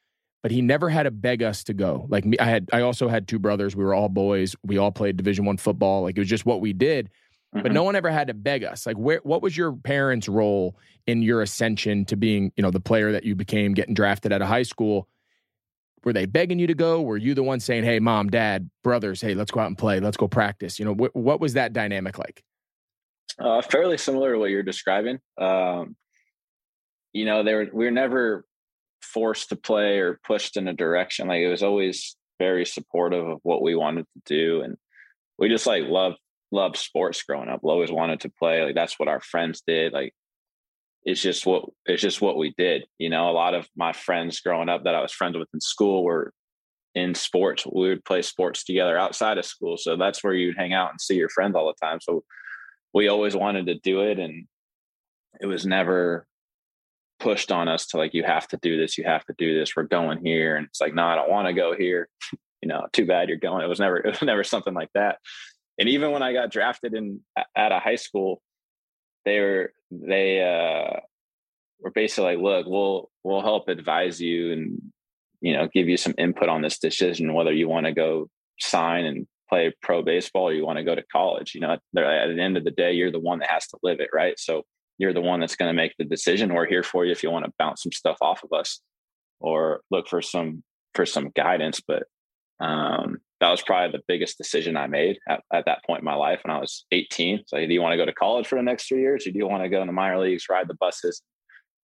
[0.43, 2.07] but he never had to beg us to go.
[2.09, 3.75] Like me, I had, I also had two brothers.
[3.75, 4.55] We were all boys.
[4.63, 6.03] We all played Division One football.
[6.03, 7.11] Like it was just what we did.
[7.55, 7.63] Mm-hmm.
[7.65, 8.87] But no one ever had to beg us.
[8.87, 10.77] Like, where, what was your parents' role
[11.09, 14.41] in your ascension to being, you know, the player that you became, getting drafted out
[14.41, 15.09] of high school?
[16.05, 17.03] Were they begging you to go?
[17.03, 20.01] Were you the one saying, "Hey, mom, dad, brothers, hey, let's go out and play.
[20.01, 20.79] Let's go practice"?
[20.79, 22.43] You know, wh- what was that dynamic like?
[23.39, 25.19] Uh, fairly similar to what you're describing.
[25.37, 25.97] Um,
[27.13, 28.45] you know, they were we were never
[29.03, 31.29] forced to play or pushed in a direction.
[31.29, 34.77] Like it was always very supportive of what we wanted to do, and
[35.39, 36.15] we just like love
[36.53, 37.61] loved sports growing up.
[37.63, 38.63] Always wanted to play.
[38.65, 39.93] Like that's what our friends did.
[39.93, 40.15] Like
[41.05, 42.85] it's just what it's just what we did.
[42.99, 45.61] You know, a lot of my friends growing up that I was friends with in
[45.61, 46.33] school were
[46.95, 47.65] in sports.
[47.67, 49.77] We would play sports together outside of school.
[49.77, 52.01] So that's where you'd hang out and see your friends all the time.
[52.01, 52.25] So
[52.93, 54.47] we always wanted to do it and
[55.41, 56.27] it was never
[57.21, 59.77] pushed on us to like you have to do this you have to do this
[59.77, 62.09] we're going here and it's like no i don't want to go here
[62.63, 63.65] you know too bad you're going.
[63.65, 65.19] It was never it was never something like that.
[65.79, 67.21] And even when i got drafted in
[67.57, 68.43] at a high school
[69.25, 71.01] they were they uh
[71.81, 74.83] were basically like look we'll we'll help advise you and
[75.41, 78.29] you know give you some input on this decision whether you want to go
[78.59, 81.81] sign and play pro baseball or you want to go to college you know at
[81.95, 84.39] the end of the day you're the one that has to live it right?
[84.39, 84.65] So
[85.01, 86.53] you're the one that's going to make the decision.
[86.53, 88.81] We're here for you if you want to bounce some stuff off of us
[89.41, 90.63] or look for some
[90.95, 91.81] for some guidance.
[91.81, 92.03] But
[92.61, 96.15] um, that was probably the biggest decision I made at, at, that point in my
[96.15, 97.45] life when I was 18.
[97.47, 99.39] So, do you want to go to college for the next three years, or do
[99.39, 101.23] you want to go in the minor leagues, ride the buses,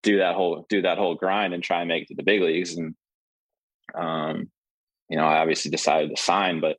[0.03, 2.43] do that whole do that whole grind, and try and make it to the big
[2.43, 2.77] leagues?
[2.77, 2.95] And
[3.95, 4.51] um,
[5.09, 6.77] you know, I obviously decided to sign, but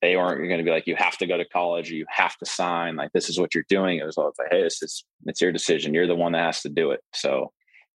[0.00, 2.36] they aren't going to be like you have to go to college or you have
[2.38, 3.98] to sign like this is what you're doing.
[3.98, 5.94] It was all like hey this is it's your decision.
[5.94, 7.00] You're the one that has to do it.
[7.12, 7.52] So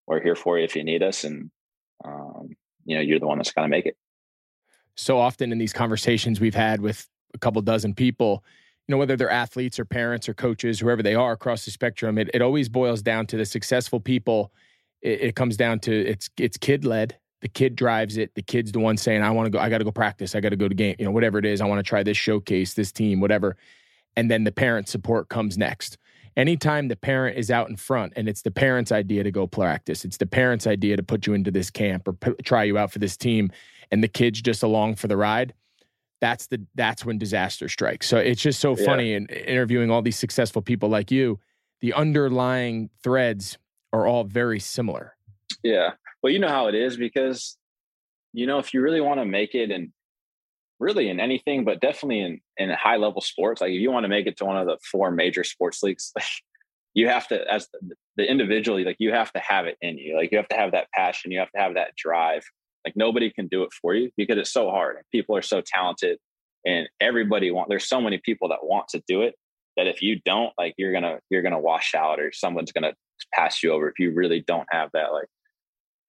[0.06, 1.50] we're here for you if you need us and
[2.04, 2.48] um,
[2.84, 3.96] you know you're the one that's going to make it.
[4.94, 8.44] So often in these conversations we've had with a couple dozen people
[8.88, 12.18] you know whether they're athletes or parents or coaches whoever they are across the spectrum
[12.18, 14.52] it, it always boils down to the successful people.
[15.00, 18.34] It, it comes down to it's it's kid led the kid drives it.
[18.34, 20.34] The kid's the one saying, I want to go, I got to go practice.
[20.34, 21.60] I got to go to game, you know, whatever it is.
[21.60, 23.56] I want to try this showcase, this team, whatever.
[24.16, 25.96] And then the parent support comes next.
[26.36, 30.04] Anytime the parent is out in front and it's the parent's idea to go practice,
[30.04, 32.92] it's the parent's idea to put you into this camp or p- try you out
[32.92, 33.50] for this team,
[33.90, 35.54] and the kid's just along for the ride,
[36.20, 38.06] that's the that's when disaster strikes.
[38.06, 38.84] So it's just so yeah.
[38.84, 41.40] funny in interviewing all these successful people like you,
[41.80, 43.58] the underlying threads
[43.92, 45.16] are all very similar.
[45.62, 45.90] Yeah.
[46.22, 47.56] Well, you know how it is because,
[48.32, 49.92] you know, if you really want to make it and
[50.78, 54.08] really in anything, but definitely in, in high level sports, like if you want to
[54.08, 56.26] make it to one of the four major sports leagues, like
[56.94, 60.16] you have to, as the, the individually, like you have to have it in you.
[60.16, 61.30] Like you have to have that passion.
[61.30, 62.44] You have to have that drive.
[62.84, 64.96] Like nobody can do it for you because it's so hard.
[64.96, 66.18] And people are so talented
[66.64, 69.34] and everybody want, there's so many people that want to do it
[69.76, 72.92] that if you don't, like you're gonna you're gonna wash out or someone's gonna
[73.32, 75.28] pass you over if you really don't have that like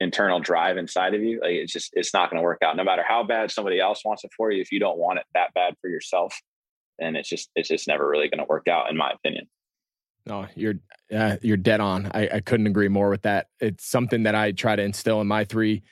[0.02, 1.40] internal drive inside of you.
[1.42, 2.76] Like it's just it's not gonna work out.
[2.76, 5.26] No matter how bad somebody else wants it for you, if you don't want it
[5.34, 6.40] that bad for yourself,
[7.00, 9.48] then it's just it's just never really gonna work out, in my opinion.
[10.26, 10.76] No, you're
[11.16, 12.12] uh, you're dead on.
[12.14, 13.48] I, I couldn't agree more with that.
[13.60, 15.84] It's something that I try to instill in my three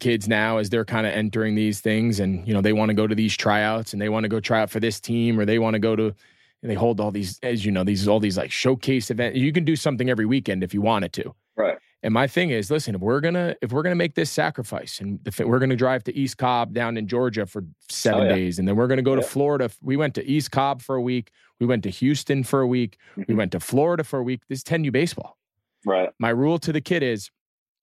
[0.00, 2.94] kids now as they're kind of entering these things and you know they want to
[2.94, 5.46] go to these tryouts and they want to go try out for this team or
[5.46, 6.14] they want to go to
[6.62, 9.64] they hold all these as you know these all these like showcase events you can
[9.64, 13.00] do something every weekend if you wanted to right and my thing is listen if
[13.00, 16.72] we're gonna if we're gonna make this sacrifice and we're gonna drive to east cobb
[16.72, 18.34] down in georgia for seven oh, yeah.
[18.34, 19.20] days and then we're gonna go yeah.
[19.20, 21.30] to florida we went to east cobb for a week
[21.60, 23.22] we went to houston for a week mm-hmm.
[23.28, 25.36] we went to florida for a week this is 10u baseball
[25.84, 27.30] right my rule to the kid is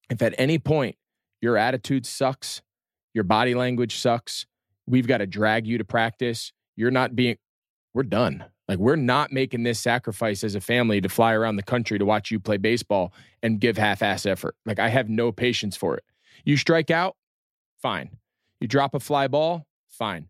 [0.10, 0.96] if at any point
[1.42, 2.62] your attitude sucks,
[3.14, 4.46] your body language sucks.
[4.88, 6.52] We've got to drag you to practice.
[6.76, 7.38] You're not being,
[7.94, 8.46] we're done.
[8.68, 12.06] Like, we're not making this sacrifice as a family to fly around the country to
[12.06, 14.56] watch you play baseball and give half ass effort.
[14.66, 16.04] Like, I have no patience for it.
[16.44, 17.16] You strike out,
[17.82, 18.18] fine.
[18.60, 20.30] You drop a fly ball, fine.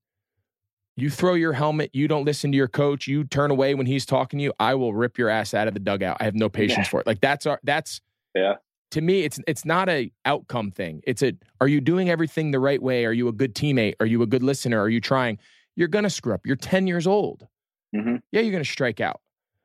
[0.98, 4.06] You throw your helmet, you don't listen to your coach, you turn away when he's
[4.06, 6.18] talking to you, I will rip your ass out of the dugout.
[6.20, 6.90] I have no patience yeah.
[6.90, 7.08] for it.
[7.08, 8.02] Like, that's our, that's,
[8.34, 8.56] yeah
[8.92, 12.60] to me it's it's not a outcome thing it's a are you doing everything the
[12.60, 15.38] right way are you a good teammate are you a good listener are you trying
[15.76, 17.48] you're gonna screw up you're 10 years old
[17.96, 18.16] mm-hmm.
[18.32, 19.22] yeah you're gonna strike out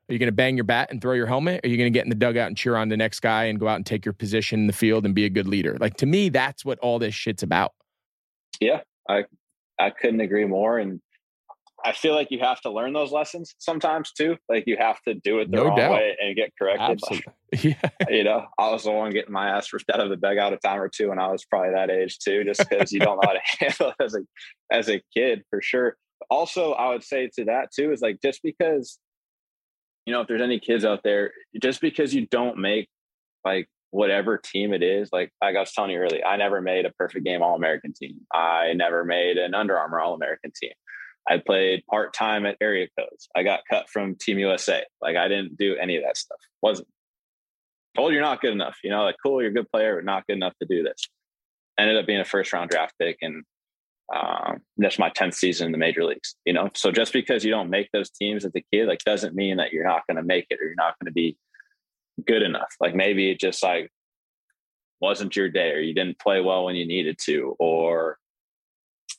[0.09, 2.11] are you gonna bang your bat and throw your helmet are you gonna get in
[2.11, 4.61] the dugout and cheer on the next guy and go out and take your position
[4.61, 7.14] in the field and be a good leader like to me that's what all this
[7.14, 7.73] shit's about
[8.61, 9.25] yeah i
[9.79, 11.01] i couldn't agree more and
[11.85, 14.37] I feel like you have to learn those lessons sometimes too.
[14.49, 15.93] Like you have to do it the no wrong doubt.
[15.93, 17.01] way and get corrected.
[17.03, 17.33] Absolutely.
[17.83, 17.90] yeah.
[18.09, 20.57] You know, I was the one getting my ass ripped out of the dugout a
[20.59, 23.29] time or two, and I was probably that age too, just because you don't know
[23.29, 24.21] how to handle it as a
[24.71, 25.97] as a kid for sure.
[26.28, 28.98] Also, I would say to that too is like just because,
[30.06, 32.88] you know, if there's any kids out there, just because you don't make
[33.44, 36.87] like whatever team it is, like like I was telling you earlier, I never made
[36.87, 38.20] a perfect game All American team.
[38.33, 40.72] I never made an Under Armour All American team.
[41.28, 43.28] I played part time at area codes.
[43.37, 44.85] I got cut from Team USA.
[45.00, 46.38] Like I didn't do any of that stuff.
[46.62, 46.88] Wasn't
[47.96, 48.78] told you're not good enough.
[48.83, 51.09] You know, like cool, you're a good player, but not good enough to do this.
[51.78, 53.44] Ended up being a first round draft pick, and
[54.14, 56.35] um, that's my tenth season in the major leagues.
[56.44, 59.35] You know, so just because you don't make those teams as a kid, like doesn't
[59.35, 61.37] mean that you're not going to make it or you're not going to be
[62.27, 62.75] good enough.
[62.81, 63.90] Like maybe it just like
[65.01, 68.18] wasn't your day, or you didn't play well when you needed to, or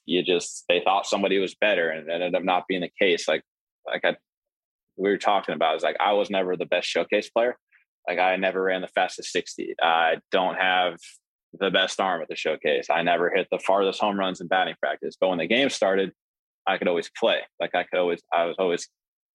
[0.05, 3.27] you just they thought somebody was better and it ended up not being the case.
[3.27, 3.43] Like
[3.85, 4.17] like I
[4.97, 7.57] we were talking about is like I was never the best showcase player.
[8.07, 9.75] Like I never ran the fastest 60.
[9.81, 10.97] I don't have
[11.59, 12.87] the best arm at the showcase.
[12.89, 15.15] I never hit the farthest home runs in batting practice.
[15.19, 16.11] But when the game started,
[16.67, 17.39] I could always play.
[17.59, 18.87] Like I could always I was always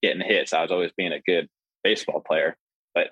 [0.03, 0.53] getting hits.
[0.53, 1.49] I was always being a good
[1.85, 2.57] baseball player.
[2.95, 3.09] But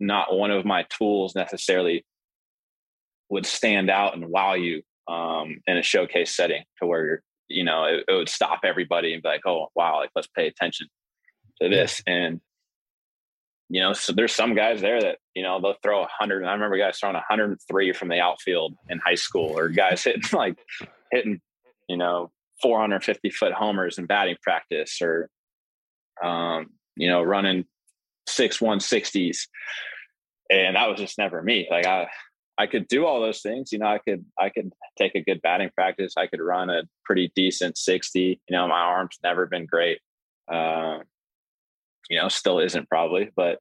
[0.00, 2.04] not one of my tools necessarily
[3.30, 7.64] would stand out and wow you um, in a showcase setting to where you're, you
[7.64, 10.88] know, it, it, would stop everybody and be like, oh, wow, like let's pay attention
[11.60, 12.02] to this.
[12.06, 12.40] And,
[13.72, 16.44] you know, so there's some guys there that, you know, they'll throw a hundred.
[16.44, 20.58] I remember guys throwing 103 from the outfield in high school or guys hitting like
[21.10, 21.40] hitting,
[21.88, 22.30] you know,
[22.60, 25.30] 450 foot homers in batting practice or,
[26.22, 27.64] um, you know, running
[28.28, 29.38] six 160s.
[30.50, 31.66] And that was just never me.
[31.70, 32.08] Like I,
[32.58, 33.72] I could do all those things.
[33.72, 36.12] You know, I could I could take a good batting practice.
[36.18, 38.38] I could run a pretty decent sixty.
[38.50, 39.98] You know, my arm's never been great.
[40.52, 40.98] Uh,
[42.10, 43.58] you know, still isn't probably, but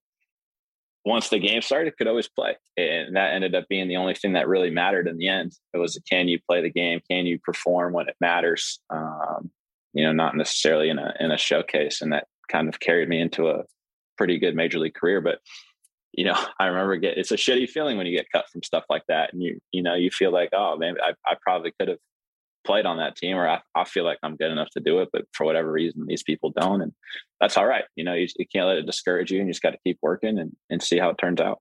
[1.04, 4.34] once the game started, could always play, and that ended up being the only thing
[4.34, 5.54] that really mattered in the end.
[5.74, 7.00] It was can you play the game?
[7.10, 8.80] Can you perform when it matters?
[8.90, 9.50] Um,
[9.94, 13.20] you know, not necessarily in a in a showcase, and that kind of carried me
[13.20, 13.64] into a
[14.18, 15.22] pretty good major league career.
[15.22, 15.40] But
[16.14, 18.84] you know, I remember get it's a shitty feeling when you get cut from stuff
[18.90, 21.90] like that, and you you know you feel like oh man, I I probably could
[21.90, 22.00] have
[22.66, 25.10] played on that team, or I, I feel like I'm good enough to do it,
[25.12, 26.94] but for whatever reason these people don't, and
[27.40, 27.86] that's all right.
[27.96, 30.00] You know, you, you can't let it discourage you, and you just got to keep
[30.02, 31.60] working and and see how it turns out.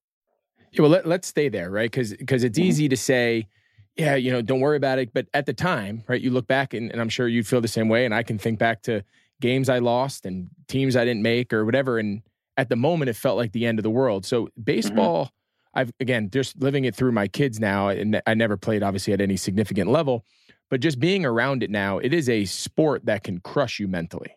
[0.73, 1.91] Yeah, well, let, let's stay there, right?
[1.91, 2.69] Because because it's mm-hmm.
[2.69, 3.49] easy to say.
[3.97, 5.13] Yeah, you know, don't worry about it.
[5.13, 7.69] But at the time, right, you look back and, and I'm sure you feel the
[7.69, 8.05] same way.
[8.05, 9.03] And I can think back to
[9.41, 11.99] games I lost and teams I didn't make or whatever.
[11.99, 12.23] And
[12.57, 14.25] at the moment it felt like the end of the world.
[14.25, 14.63] So mm-hmm.
[14.63, 15.35] baseball, mm-hmm.
[15.81, 19.21] I've again just living it through my kids now, and I never played obviously at
[19.21, 20.25] any significant level,
[20.71, 24.37] but just being around it now, it is a sport that can crush you mentally.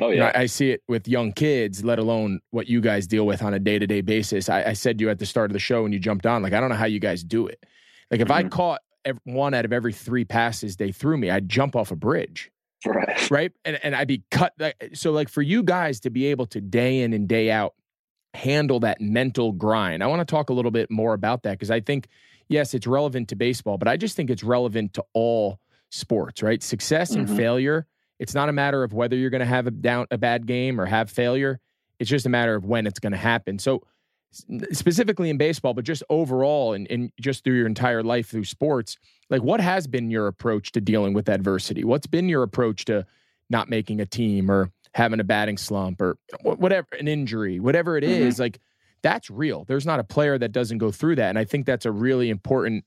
[0.00, 3.26] Oh yeah, know, I, see it with young kids, let alone what you guys deal
[3.26, 4.48] with on a day to day basis.
[4.48, 6.42] I, I, said to you at the start of the show when you jumped on,
[6.42, 7.64] like I don't know how you guys do it.
[8.10, 8.46] Like if mm-hmm.
[8.46, 8.80] I caught
[9.24, 12.50] one out of every three passes they threw me, I'd jump off a bridge.
[12.86, 13.30] right?
[13.30, 14.54] Right, and and I'd be cut.
[14.94, 17.74] So like for you guys to be able to day in and day out
[18.34, 21.70] handle that mental grind, I want to talk a little bit more about that because
[21.70, 22.08] I think
[22.48, 25.60] yes, it's relevant to baseball, but I just think it's relevant to all
[25.94, 26.42] sports.
[26.42, 27.20] Right, success mm-hmm.
[27.20, 27.86] and failure.
[28.18, 30.80] It's not a matter of whether you're going to have a down a bad game
[30.80, 31.60] or have failure.
[31.98, 33.58] It's just a matter of when it's going to happen.
[33.58, 33.82] So
[34.72, 38.96] specifically in baseball, but just overall and, and just through your entire life through sports,
[39.30, 41.84] like what has been your approach to dealing with adversity?
[41.84, 43.06] What's been your approach to
[43.48, 48.04] not making a team or having a batting slump or whatever, an injury, whatever it
[48.04, 48.26] mm-hmm.
[48.26, 48.58] is, like
[49.02, 49.64] that's real.
[49.64, 51.28] There's not a player that doesn't go through that.
[51.28, 52.84] And I think that's a really important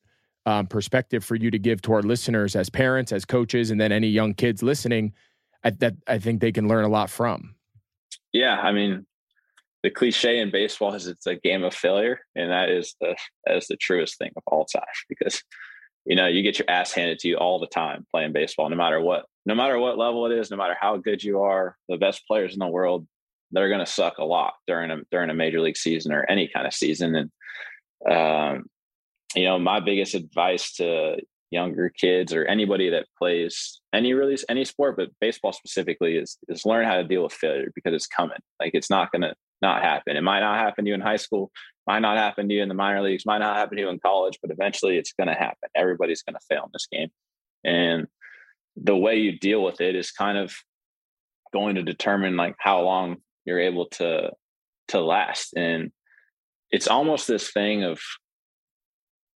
[0.48, 3.92] um, perspective for you to give to our listeners as parents, as coaches, and then
[3.92, 5.14] any young kids listening
[5.64, 7.56] I, that I think they can learn a lot from.
[8.32, 8.58] Yeah.
[8.58, 9.06] I mean,
[9.84, 13.58] the cliche in baseball is it's a game of failure, and that is the that
[13.58, 15.44] is the truest thing of all time because
[16.06, 18.76] you know you get your ass handed to you all the time playing baseball, no
[18.76, 21.98] matter what, no matter what level it is, no matter how good you are, the
[21.98, 23.06] best players in the world
[23.52, 26.50] they're going to suck a lot during a during a major league season or any
[26.54, 27.32] kind of season, and
[28.12, 28.66] um,
[29.36, 31.18] you know my biggest advice to
[31.50, 36.66] younger kids or anybody that plays any really any sport but baseball specifically is is
[36.66, 40.18] learn how to deal with failure because it's coming like it's not to not happen.
[40.18, 41.52] It might not happen to you in high school,
[41.86, 44.00] might not happen to you in the minor leagues, might not happen to you in
[44.00, 45.70] college, but eventually it's to happen.
[45.76, 47.10] Everybody's to fail in this game.
[47.64, 48.08] And
[48.76, 50.54] the way you deal with it is kind of
[51.54, 54.32] going to determine like how long you're able to
[54.90, 55.54] to last.
[55.56, 55.92] And
[56.72, 58.00] it's almost this thing of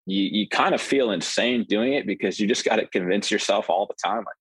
[0.06, 3.70] you you kind of feel insane doing it because you just got to convince yourself
[3.70, 4.36] all the time like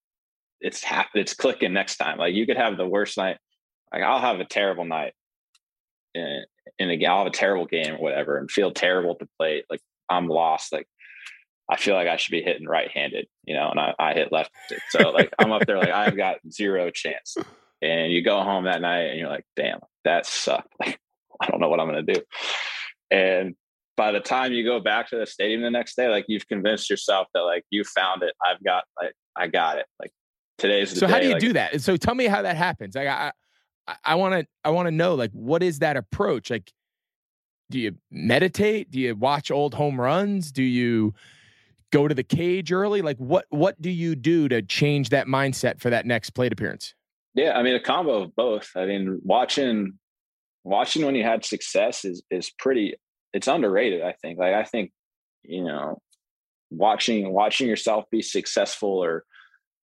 [0.60, 2.18] it's hap- it's clicking next time.
[2.18, 3.38] Like you could have the worst night.
[3.92, 5.14] Like I'll have a terrible night
[6.14, 6.44] in,
[6.78, 9.64] in a I'll have a terrible game or whatever and feel terrible to play.
[9.70, 10.72] Like I'm lost.
[10.72, 10.86] Like
[11.68, 14.32] I feel like I should be hitting right handed, you know, and I, I hit
[14.32, 14.50] left.
[14.90, 17.36] So like I'm up there like I've got zero chance.
[17.82, 20.74] And you go home that night and you're like, damn, that sucked.
[20.80, 21.00] Like
[21.42, 22.20] I don't know what I'm gonna do.
[23.10, 23.54] And
[24.00, 26.88] by the time you go back to the stadium the next day, like you've convinced
[26.88, 28.32] yourself that like you found it.
[28.42, 29.84] I've got like I got it.
[30.00, 30.10] Like
[30.56, 31.12] today's so day.
[31.12, 31.82] how do you like, do that?
[31.82, 32.94] So tell me how that happens.
[32.94, 33.30] Like I
[34.02, 36.48] I want to I want to know like what is that approach?
[36.48, 36.72] Like
[37.68, 38.90] do you meditate?
[38.90, 40.50] Do you watch old home runs?
[40.50, 41.12] Do you
[41.92, 43.02] go to the cage early?
[43.02, 46.94] Like what what do you do to change that mindset for that next plate appearance?
[47.34, 48.70] Yeah, I mean a combo of both.
[48.74, 49.98] I mean watching
[50.64, 52.94] watching when you had success is is pretty
[53.32, 54.38] it's underrated, I think.
[54.38, 54.92] Like I think,
[55.42, 55.98] you know,
[56.70, 59.24] watching watching yourself be successful or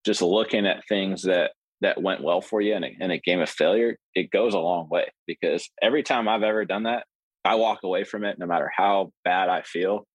[0.04, 3.40] just looking at things that that went well for you in a, in a game
[3.40, 7.04] of failure, it goes a long way because every time I've ever done that,
[7.44, 10.06] I walk away from it no matter how bad I feel.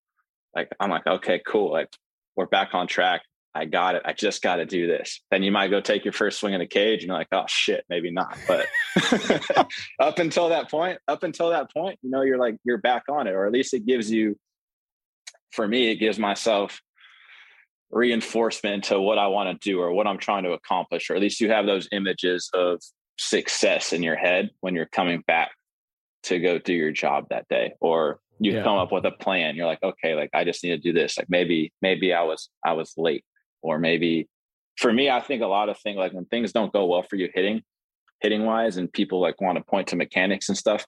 [0.55, 1.71] Like I'm like, okay, cool.
[1.71, 1.89] Like
[2.35, 3.21] we're back on track.
[3.53, 4.03] I got it.
[4.05, 5.21] I just got to do this.
[5.29, 7.43] Then you might go take your first swing in a cage and you're like, oh
[7.47, 8.37] shit, maybe not.
[8.47, 8.67] But
[9.99, 13.27] up until that point, up until that point, you know, you're like, you're back on
[13.27, 14.37] it, or at least it gives you,
[15.51, 16.79] for me, it gives myself
[17.89, 21.21] reinforcement to what I want to do or what I'm trying to accomplish, or at
[21.21, 22.79] least you have those images of
[23.17, 25.51] success in your head when you're coming back
[26.23, 28.63] to go do your job that day or you yeah.
[28.63, 31.17] come up with a plan you're like okay like i just need to do this
[31.17, 33.23] like maybe maybe i was i was late
[33.61, 34.27] or maybe
[34.77, 37.15] for me i think a lot of things like when things don't go well for
[37.15, 37.61] you hitting
[38.19, 40.85] hitting wise and people like want to point to mechanics and stuff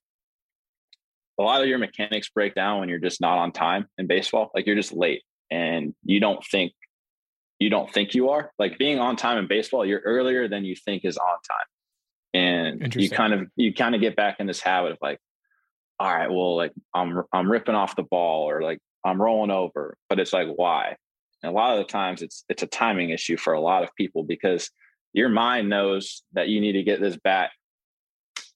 [1.39, 4.51] a lot of your mechanics break down when you're just not on time in baseball
[4.53, 6.73] like you're just late and you don't think
[7.63, 8.51] you don't think you are.
[8.59, 11.65] Like being on time in baseball, you're earlier than you think is on time.
[12.36, 15.19] And you kind of you kind of get back in this habit of like,
[15.99, 19.95] all right, well, like I'm I'm ripping off the ball or like I'm rolling over,
[20.09, 20.97] but it's like why?
[21.43, 23.89] And a lot of the times it's it's a timing issue for a lot of
[23.95, 24.69] people because
[25.13, 27.51] your mind knows that you need to get this bat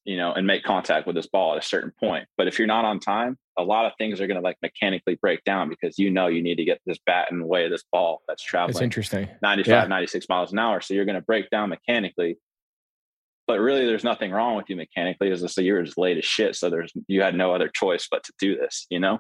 [0.08, 2.28] you know, and make contact with this ball at a certain point.
[2.38, 5.16] But if you're not on time, a lot of things are going to like mechanically
[5.22, 7.72] break down because you know you need to get this bat in the way of
[7.72, 8.82] this ball that's traveling.
[8.82, 9.28] Interesting.
[9.42, 9.86] 95, yeah.
[9.88, 10.80] 96 miles an hour.
[10.80, 12.38] So you're going to break down mechanically.
[13.48, 15.30] But really, there's nothing wrong with you mechanically.
[15.30, 16.56] As I say, you're just late as shit.
[16.56, 18.88] So there's you had no other choice but to do this.
[18.90, 19.20] You know.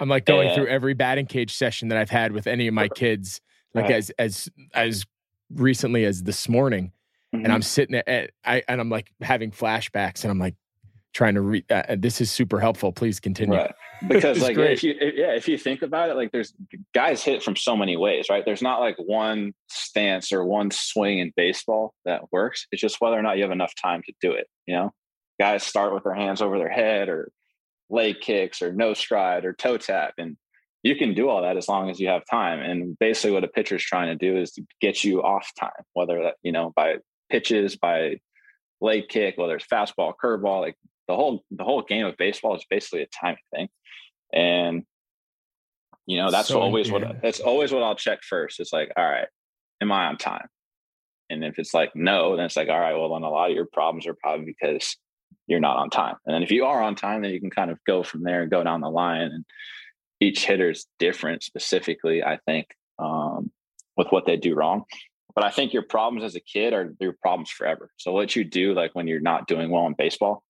[0.00, 2.74] I'm like going and, through every batting cage session that I've had with any of
[2.74, 3.40] my kids,
[3.74, 3.94] like right.
[3.94, 5.04] as as as
[5.50, 6.92] recently as this morning
[7.34, 7.44] Mm-hmm.
[7.44, 10.54] And I'm sitting at, I, and I'm like having flashbacks and I'm like
[11.12, 12.92] trying to read, uh, this is super helpful.
[12.92, 13.56] Please continue.
[13.56, 13.74] Right.
[14.06, 14.74] Because like, great.
[14.74, 16.54] if you, if, yeah, if you think about it, like there's
[16.94, 18.44] guys hit from so many ways, right?
[18.44, 22.68] There's not like one stance or one swing in baseball that works.
[22.70, 24.46] It's just whether or not you have enough time to do it.
[24.68, 24.92] You know,
[25.40, 27.32] guys start with their hands over their head or
[27.90, 30.14] leg kicks or no stride or toe tap.
[30.18, 30.36] And
[30.82, 32.60] you can do all that as long as you have time.
[32.60, 36.22] And basically, what a pitcher's trying to do is to get you off time, whether
[36.22, 36.96] that you know by
[37.30, 38.18] pitches, by
[38.80, 40.76] leg kick, whether it's fastball, curveball, like
[41.08, 43.68] the whole the whole game of baseball is basically a timing thing.
[44.32, 44.84] And
[46.06, 46.92] you know, that's so, always yeah.
[46.94, 48.60] what that's always what I'll check first.
[48.60, 49.28] It's like, all right,
[49.80, 50.46] am I on time?
[51.30, 53.56] And if it's like no, then it's like, all right, well, then a lot of
[53.56, 54.96] your problems are probably because
[55.48, 56.14] you're not on time.
[56.26, 58.42] And then if you are on time, then you can kind of go from there
[58.42, 59.22] and go down the line.
[59.22, 59.44] And
[60.20, 62.68] each hitter is different specifically, I think,
[62.98, 63.50] um,
[63.96, 64.84] with what they do wrong.
[65.34, 67.90] But I think your problems as a kid are your problems forever.
[67.96, 70.44] So what you do, like when you're not doing well in baseball,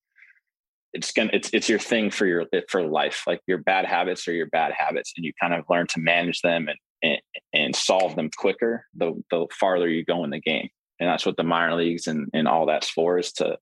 [0.94, 3.24] it's gonna it's it's your thing for your for life.
[3.26, 6.40] Like your bad habits are your bad habits, and you kind of learn to manage
[6.40, 7.20] them and and,
[7.52, 10.68] and solve them quicker the the farther you go in the game.
[10.98, 13.58] And that's what the minor leagues and and all that's for is to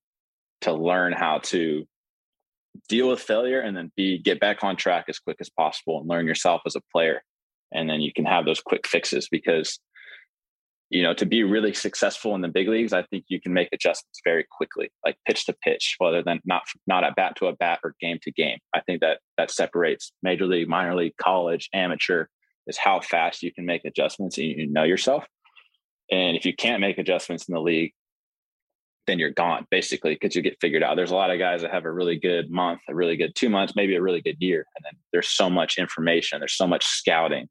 [0.61, 1.85] to learn how to
[2.89, 6.09] deal with failure and then be get back on track as quick as possible and
[6.09, 7.23] learn yourself as a player.
[7.73, 9.79] And then you can have those quick fixes because
[10.89, 13.67] you know to be really successful in the big leagues i think you can make
[13.73, 17.55] adjustments very quickly like pitch to pitch rather than not not at bat to a
[17.55, 18.59] bat or game to game.
[18.73, 22.27] I think that that separates major league minor league college amateur
[22.67, 25.25] is how fast you can make adjustments and you know yourself.
[26.11, 27.93] And if you can't make adjustments in the league
[29.07, 30.95] then you're gone basically because you get figured out.
[30.95, 33.49] There's a lot of guys that have a really good month, a really good two
[33.49, 34.65] months, maybe a really good year.
[34.75, 37.47] And then there's so much information, there's so much scouting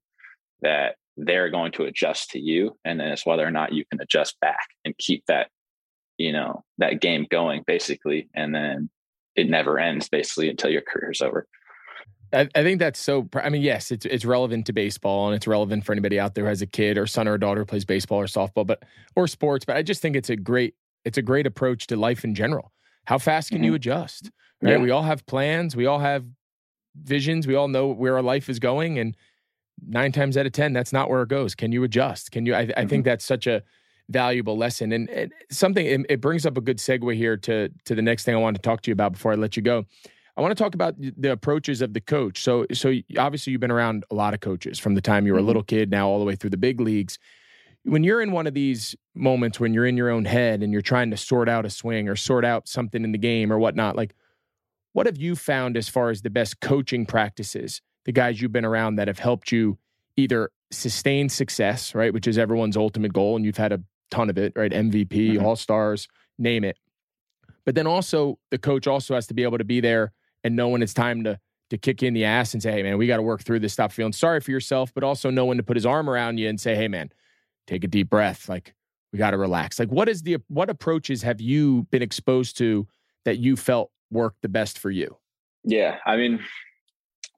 [0.62, 2.76] that they're going to adjust to you.
[2.84, 5.48] And then it's whether or not you can adjust back and keep that,
[6.18, 8.28] you know, that game going basically.
[8.34, 8.90] And then
[9.34, 11.46] it never ends basically until your career's over.
[12.32, 13.28] I, think that's so.
[13.34, 16.44] I mean, yes, it's it's relevant to baseball and it's relevant for anybody out there
[16.44, 18.82] who has a kid or son or daughter plays baseball or softball, but
[19.14, 19.64] or sports.
[19.64, 20.74] But I just think it's a great
[21.06, 22.72] it's a great approach to life in general.
[23.04, 23.64] How fast can mm-hmm.
[23.64, 24.30] you adjust?
[24.60, 24.72] Right?
[24.72, 24.78] Yeah.
[24.78, 25.76] We all have plans.
[25.76, 26.24] We all have
[27.02, 27.46] visions.
[27.46, 29.16] We all know where our life is going, and
[29.86, 31.54] nine times out of ten, that's not where it goes.
[31.54, 32.32] Can you adjust?
[32.32, 32.54] Can you?
[32.54, 32.72] I, mm-hmm.
[32.72, 33.10] I think mm-hmm.
[33.10, 33.62] that's such a
[34.08, 35.86] valuable lesson, and, and something.
[35.86, 38.56] It, it brings up a good segue here to to the next thing I want
[38.56, 39.84] to talk to you about before I let you go.
[40.36, 42.42] I want to talk about the approaches of the coach.
[42.42, 45.38] So, so obviously you've been around a lot of coaches from the time you were
[45.38, 45.44] mm-hmm.
[45.44, 47.18] a little kid, now all the way through the big leagues
[47.86, 50.82] when you're in one of these moments when you're in your own head and you're
[50.82, 53.96] trying to sort out a swing or sort out something in the game or whatnot,
[53.96, 54.14] like
[54.92, 58.64] what have you found as far as the best coaching practices, the guys you've been
[58.64, 59.78] around that have helped you
[60.16, 63.80] either sustain success, right, which is everyone's ultimate goal, and you've had a
[64.10, 64.72] ton of it, right?
[64.72, 65.44] MVP, mm-hmm.
[65.44, 66.08] all stars,
[66.38, 66.78] name it.
[67.64, 70.12] But then also the coach also has to be able to be there
[70.42, 71.38] and know when it's time to
[71.70, 73.58] to kick you in the ass and say, hey man, we got to work through
[73.58, 73.72] this.
[73.72, 76.48] Stop feeling sorry for yourself, but also know when to put his arm around you
[76.48, 77.10] and say, hey man,
[77.66, 78.48] take a deep breath.
[78.48, 78.74] Like
[79.12, 79.78] we got to relax.
[79.78, 82.86] Like what is the what approaches have you been exposed to
[83.24, 85.16] that you felt worked the best for you?
[85.64, 86.40] Yeah, I mean,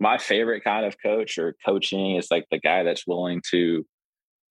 [0.00, 3.84] my favorite kind of coach or coaching is like the guy that's willing to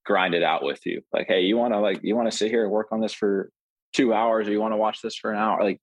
[0.06, 1.02] grind it out with you.
[1.14, 3.14] Like, hey, you want to like you want to sit here and work on this
[3.14, 3.52] for
[3.94, 5.64] two hours, or you want to watch this for an hour?
[5.64, 5.80] Like,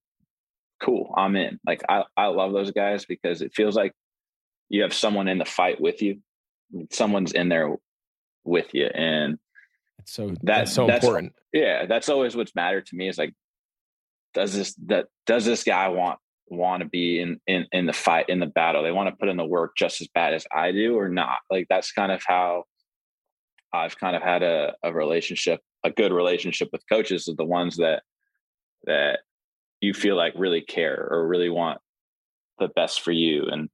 [0.82, 1.60] cool, I'm in.
[1.66, 3.92] Like, I I love those guys because it feels like
[4.68, 6.20] you have someone in the fight with you.
[6.90, 7.76] Someone's in there
[8.44, 9.38] with you, and
[10.04, 11.32] so that, that's so that's, important.
[11.52, 13.34] Yeah, that's always what's mattered to me is like,
[14.34, 16.18] does this that does this guy want
[16.48, 18.82] want to be in in in the fight in the battle?
[18.82, 21.38] They want to put in the work just as bad as I do, or not?
[21.50, 22.64] Like that's kind of how
[23.72, 27.76] I've kind of had a, a relationship, a good relationship with coaches, are the ones
[27.76, 28.02] that
[28.84, 29.20] that
[29.80, 31.80] you feel like really care or really want
[32.58, 33.68] the best for you and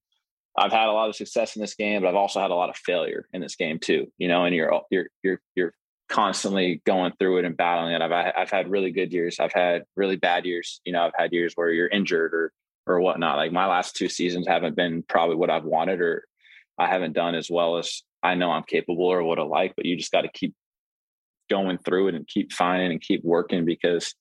[0.57, 2.71] I've had a lot of success in this game, but I've also had a lot
[2.71, 4.07] of failure in this game too.
[4.19, 5.73] You know, and you're you're you're you're
[6.11, 8.03] constantly going through it and battling it.
[8.03, 9.39] I've I've had really good years.
[9.41, 10.81] I've had really bad years.
[10.85, 12.53] You know, I've had years where you're injured or
[12.87, 13.37] or whatnot.
[13.37, 16.25] Like my last two seasons haven't been probably what I've wanted, or
[16.77, 19.75] I haven't done as well as I know I'm capable or what I like.
[19.77, 20.55] But you just got to keep
[21.49, 24.15] going through it and keep finding and keep working because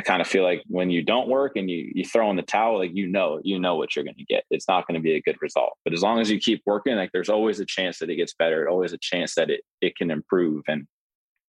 [0.00, 2.42] I kind of feel like when you don't work and you you throw in the
[2.42, 4.44] towel, like you know, you know what you're going to get.
[4.50, 5.74] It's not going to be a good result.
[5.84, 8.32] But as long as you keep working, like there's always a chance that it gets
[8.32, 8.66] better.
[8.66, 10.86] Always a chance that it it can improve, and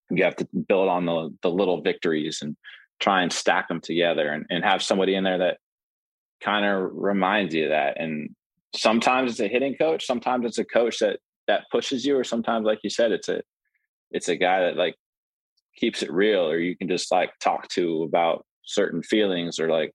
[0.09, 2.57] you have to build on the the little victories and
[2.99, 5.57] try and stack them together, and and have somebody in there that
[6.41, 8.01] kind of reminds you of that.
[8.01, 8.31] And
[8.75, 12.65] sometimes it's a hitting coach, sometimes it's a coach that that pushes you, or sometimes,
[12.65, 13.43] like you said, it's a
[14.09, 14.95] it's a guy that like
[15.75, 19.93] keeps it real or you can just like talk to about certain feelings or like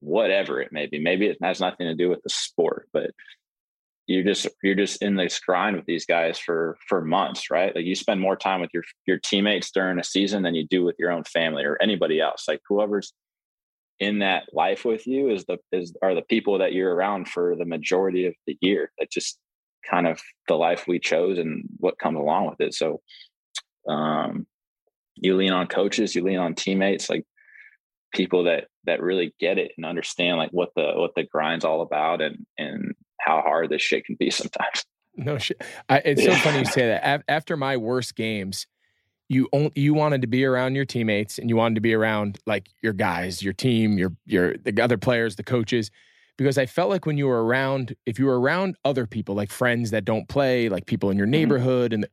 [0.00, 0.98] whatever it may be.
[0.98, 3.10] Maybe it has nothing to do with the sport but
[4.06, 7.76] you're just you're just in this grind with these guys for for months right?
[7.76, 10.82] Like you spend more time with your your teammates during a season than you do
[10.82, 12.44] with your own family or anybody else.
[12.48, 13.12] Like whoever's
[14.00, 17.56] in that life with you is the is are the people that you're around for
[17.56, 18.90] the majority of the year.
[18.98, 19.38] That just
[19.88, 22.74] kind of the life we chose and what comes along with it.
[22.74, 23.00] So,
[23.88, 24.46] um,
[25.22, 27.24] you lean on coaches, you lean on teammates, like
[28.12, 31.82] people that that really get it and understand like what the what the grind's all
[31.82, 34.84] about and and how hard this shit can be sometimes.
[35.20, 35.60] No shit.
[35.88, 37.24] I, it's so funny you say that.
[37.26, 38.68] After my worst games,
[39.28, 42.38] you only, you wanted to be around your teammates and you wanted to be around
[42.46, 45.90] like your guys, your team, your your the other players, the coaches,
[46.38, 49.50] because I felt like when you were around, if you were around other people, like
[49.50, 51.32] friends that don't play, like people in your mm-hmm.
[51.32, 52.04] neighborhood, mm-hmm.
[52.04, 52.08] and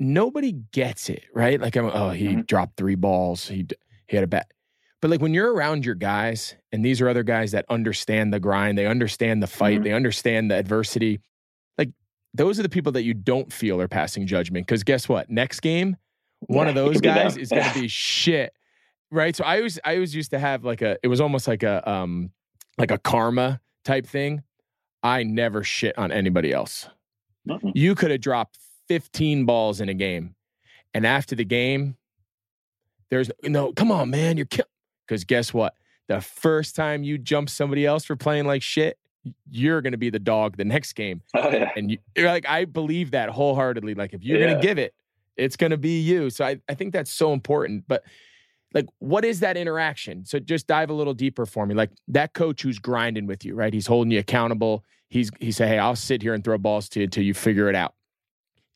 [0.00, 1.60] nobody gets it, right?
[1.60, 2.40] Like, I'm, oh, he mm-hmm.
[2.42, 3.66] dropped three balls, he
[4.06, 4.50] he had a bat.
[5.00, 8.40] But like when you're around your guys, and these are other guys that understand the
[8.40, 9.84] grind, they understand the fight, mm-hmm.
[9.84, 11.20] they understand the adversity.
[11.76, 11.90] Like
[12.32, 14.66] those are the people that you don't feel are passing judgment.
[14.66, 15.28] Because guess what?
[15.28, 15.96] Next game,
[16.40, 18.54] one yeah, of those guys is going to be shit,
[19.10, 19.36] right?
[19.36, 20.96] So I always, I always used to have like a.
[21.02, 22.30] It was almost like a, um,
[22.78, 24.42] like a karma type thing.
[25.02, 26.88] I never shit on anybody else.
[27.46, 27.72] Mm-mm.
[27.74, 28.58] You could have dropped
[28.88, 30.34] 15 balls in a game,
[30.92, 31.96] and after the game,
[33.10, 33.72] there's no.
[33.72, 34.68] Come on, man, you're killing
[35.06, 35.74] because guess what?
[36.08, 38.98] The first time you jump somebody else for playing like shit,
[39.50, 41.22] you're going to be the dog the next game.
[41.34, 41.70] Oh, yeah.
[41.76, 43.94] And you, are like, I believe that wholeheartedly.
[43.94, 44.46] Like, if you're yeah.
[44.46, 44.94] going to give it,
[45.36, 46.30] it's going to be you.
[46.30, 47.84] So I, I think that's so important.
[47.88, 48.04] But
[48.72, 50.24] like, what is that interaction?
[50.24, 51.74] So just dive a little deeper for me.
[51.74, 53.72] Like that coach who's grinding with you, right?
[53.72, 54.84] He's holding you accountable.
[55.08, 57.68] He's he say, hey, I'll sit here and throw balls to you until you figure
[57.68, 57.94] it out.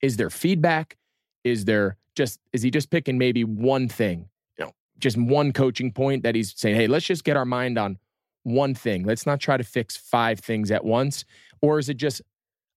[0.02, 0.96] Is there feedback?
[1.44, 4.28] Is there just is he just picking maybe one thing
[4.58, 7.78] You know, just one coaching point that he's saying, hey, let's just get our mind
[7.78, 7.98] on
[8.42, 9.04] one thing.
[9.04, 11.24] Let's not try to fix five things at once.
[11.62, 12.22] Or is it just,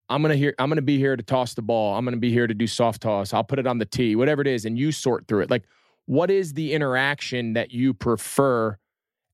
[0.09, 1.95] I'm gonna hear, I'm gonna be here to toss the ball.
[1.97, 3.33] I'm gonna be here to do soft toss.
[3.33, 5.49] I'll put it on the tee, whatever it is, and you sort through it.
[5.49, 5.63] Like,
[6.05, 8.77] what is the interaction that you prefer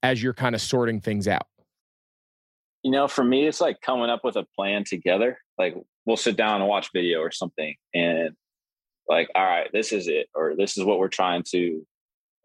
[0.04, 1.48] as you're kind of sorting things out?
[2.84, 5.40] You know, for me, it's like coming up with a plan together.
[5.58, 5.76] Like
[6.08, 8.32] we'll sit down and watch video or something and
[9.10, 11.86] like, all right, this is it, or this is what we're trying to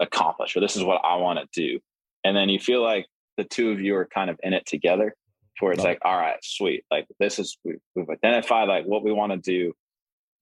[0.00, 1.78] accomplish or this is what I want to do.
[2.24, 3.06] And then you feel like
[3.36, 5.14] the two of you are kind of in it together
[5.60, 6.84] where it's like, all right, sweet.
[6.90, 9.72] Like this is, we've, we've identified like what we want to do.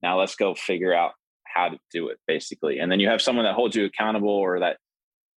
[0.02, 1.12] Now let's go figure out
[1.44, 2.78] how to do it basically.
[2.78, 4.78] And then you have someone that holds you accountable or that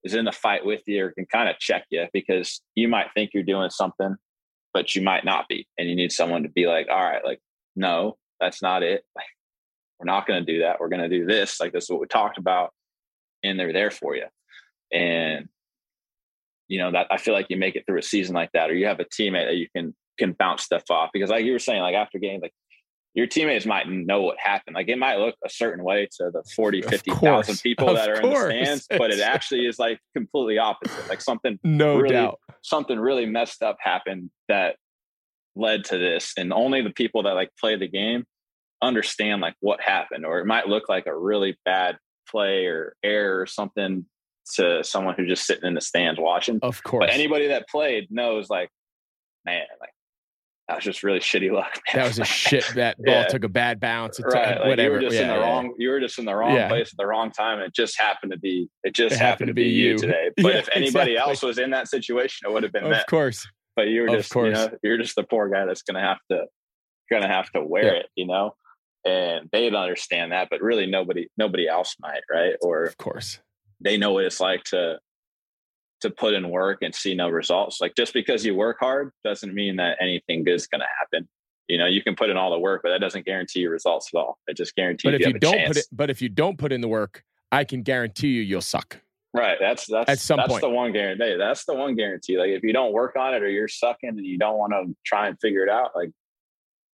[0.03, 3.07] is in the fight with you or can kind of check you because you might
[3.15, 4.17] think you're doing something,
[4.71, 5.67] but you might not be.
[5.79, 7.39] And you need someone to be like, all right, like,
[7.75, 9.03] no, that's not it.
[9.99, 10.79] We're not going to do that.
[10.79, 11.59] We're going to do this.
[11.59, 12.71] Like, this is what we talked about
[13.43, 14.25] and they're there for you.
[14.91, 15.47] And
[16.67, 18.73] you know that I feel like you make it through a season like that, or
[18.73, 21.09] you have a teammate that you can can bounce stuff off.
[21.13, 22.53] Because like you were saying, like after game, like
[23.13, 24.75] your teammates might know what happened.
[24.75, 28.21] Like it might look a certain way to the 40, 50,000 people of that are
[28.21, 28.53] course.
[28.53, 31.09] in the stands, but it actually is like completely opposite.
[31.09, 32.39] Like something no really, doubt.
[32.61, 34.77] Something really messed up happened that
[35.55, 36.33] led to this.
[36.37, 38.25] And only the people that like play the game
[38.81, 40.25] understand like what happened.
[40.25, 41.97] Or it might look like a really bad
[42.29, 44.05] play or error or something
[44.55, 46.59] to someone who's just sitting in the stands watching.
[46.61, 47.05] Of course.
[47.05, 48.69] But anybody that played knows like,
[49.45, 49.91] man, like
[50.67, 51.79] that was just really shitty luck.
[51.93, 52.03] Man.
[52.03, 52.65] That was a shit.
[52.75, 53.27] That ball yeah.
[53.27, 54.19] took a bad bounce.
[54.19, 54.59] It right.
[54.59, 54.95] Like whatever.
[54.95, 55.41] You were just yeah, in the yeah.
[55.41, 55.73] wrong.
[55.77, 57.59] You were just in the wrong place at the wrong time.
[57.59, 58.69] And it just happened to be.
[58.83, 60.29] It just it happened, happened, to be, you today.
[60.41, 61.17] But if anybody exactly.
[61.17, 62.91] else was in that situation, it would have been.
[62.91, 63.47] Of course.
[63.81, 64.31] But you were of just.
[64.31, 64.45] Course.
[64.45, 66.45] You know, you're just the poor guy that's gonna have to,
[67.09, 68.05] gonna have to wear it.
[68.15, 68.53] You know?
[69.03, 72.53] And they'd understand that but really nobody nobody else might right?
[72.61, 73.39] Or of course.
[73.79, 74.99] they know what it's like to
[76.01, 77.81] to put in work and see no results.
[77.81, 81.27] Like just because you work hard doesn't mean that anything good is going to happen.
[81.67, 84.11] You know you can put in all the work but that doesn't guarantee your results
[84.13, 84.37] at all.
[84.45, 86.71] It just guarantees but if you, you don't put it but if you don't put
[86.71, 88.99] in the work i can guarantee you you'll suck
[89.33, 90.61] right that's that's at some that's point.
[90.61, 93.49] the one guarantee that's the one guarantee like if you don't work on it or
[93.49, 96.11] you're sucking and you don't want to try and figure it out like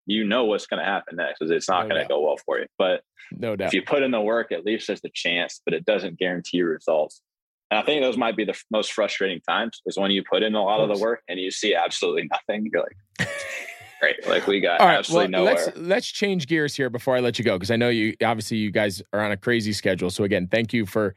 [0.08, 2.38] you know what's going to happen next because it's not no going to go well
[2.38, 2.66] for you.
[2.78, 5.74] But no doubt, if you put in the work, at least there's the chance, but
[5.74, 7.22] it doesn't guarantee results.
[7.70, 10.42] And I think those might be the f- most frustrating times is when you put
[10.42, 12.70] in a lot of, of the work and you see absolutely nothing.
[12.72, 13.30] You're like,
[14.00, 15.66] great, like we got All right, absolutely well, nowhere.
[15.66, 18.58] Let's let's change gears here before I let you go because I know you obviously
[18.58, 20.10] you guys are on a crazy schedule.
[20.10, 21.14] So again, thank you for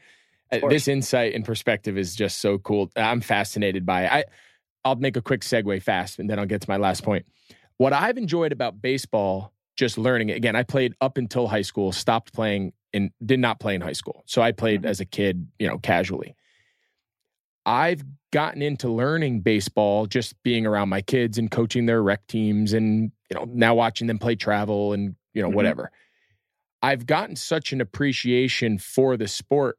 [0.51, 2.91] this insight and perspective is just so cool.
[2.97, 4.13] I'm fascinated by it.
[4.13, 4.25] I
[4.85, 7.27] I'll make a quick segue fast and then I'll get to my last point.
[7.77, 11.93] What I've enjoyed about baseball, just learning it again, I played up until high school,
[11.93, 14.23] stopped playing and did not play in high school.
[14.27, 14.91] So I played mm-hmm.
[14.91, 16.35] as a kid, you know, casually.
[17.67, 22.73] I've gotten into learning baseball just being around my kids and coaching their rec teams
[22.73, 25.57] and, you know, now watching them play travel and, you know, mm-hmm.
[25.57, 25.91] whatever.
[26.83, 29.79] I've gotten such an appreciation for the sport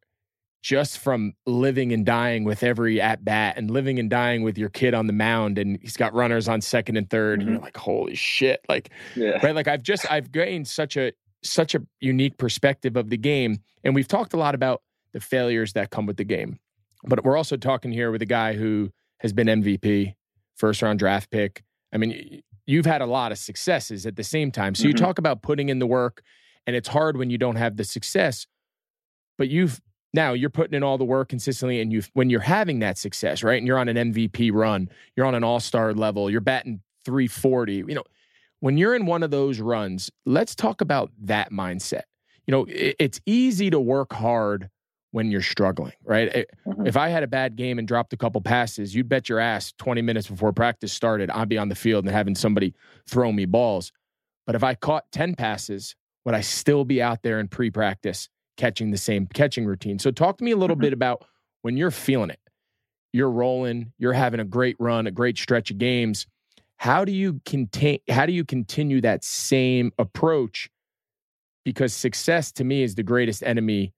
[0.61, 4.69] just from living and dying with every at bat and living and dying with your
[4.69, 7.33] kid on the mound and he's got runners on second and 3rd mm-hmm.
[7.33, 7.65] and you're mm-hmm.
[7.65, 9.43] like holy shit like yeah.
[9.43, 11.11] right like I've just I've gained such a
[11.43, 14.83] such a unique perspective of the game and we've talked a lot about
[15.13, 16.59] the failures that come with the game
[17.03, 20.13] but we're also talking here with a guy who has been MVP
[20.55, 24.51] first round draft pick I mean you've had a lot of successes at the same
[24.51, 24.89] time so mm-hmm.
[24.89, 26.21] you talk about putting in the work
[26.67, 28.45] and it's hard when you don't have the success
[29.39, 29.81] but you've
[30.13, 33.43] now you're putting in all the work consistently, and you when you're having that success,
[33.43, 33.57] right?
[33.57, 37.75] And you're on an MVP run, you're on an All Star level, you're batting 340.
[37.75, 38.03] You know,
[38.59, 42.03] when you're in one of those runs, let's talk about that mindset.
[42.45, 44.69] You know, it, it's easy to work hard
[45.11, 46.47] when you're struggling, right?
[46.65, 46.87] Mm-hmm.
[46.87, 49.73] If I had a bad game and dropped a couple passes, you'd bet your ass
[49.77, 52.73] 20 minutes before practice started, I'd be on the field and having somebody
[53.09, 53.91] throw me balls.
[54.45, 55.95] But if I caught 10 passes,
[56.25, 59.99] would I still be out there in pre practice catching the same catching routine.
[59.99, 60.81] So talk to me a little mm-hmm.
[60.81, 61.25] bit about
[61.61, 62.39] when you're feeling it.
[63.13, 66.27] You're rolling, you're having a great run, a great stretch of games.
[66.77, 70.69] How do you contain how do you continue that same approach?
[71.63, 73.93] Because success to me is the greatest enemy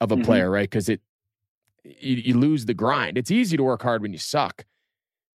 [0.00, 0.24] of a mm-hmm.
[0.24, 0.68] player, right?
[0.68, 1.00] Because it
[1.84, 3.16] you, you lose the grind.
[3.16, 4.64] It's easy to work hard when you suck.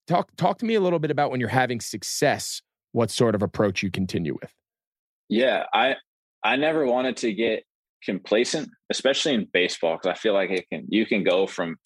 [0.06, 3.42] Talk talk to me a little bit about when you're having success, what sort of
[3.42, 4.52] approach you continue with.
[5.28, 5.96] Yeah, I
[6.42, 7.64] I never wanted to get
[8.04, 11.76] complacent, especially in baseball, because I feel like it can you can go from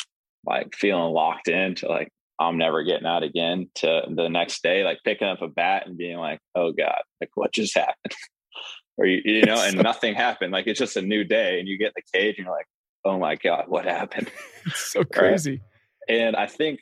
[0.44, 2.08] like feeling locked in to like
[2.38, 5.96] I'm never getting out again to the next day, like picking up a bat and
[5.96, 8.14] being like, oh God, like what just happened?
[8.98, 10.52] or you, you know, and nothing happened.
[10.52, 12.66] Like it's just a new day and you get in the cage and you're like,
[13.04, 14.30] oh my God, what happened?
[14.66, 15.62] It's so crazy.
[16.08, 16.18] Right?
[16.18, 16.80] And I think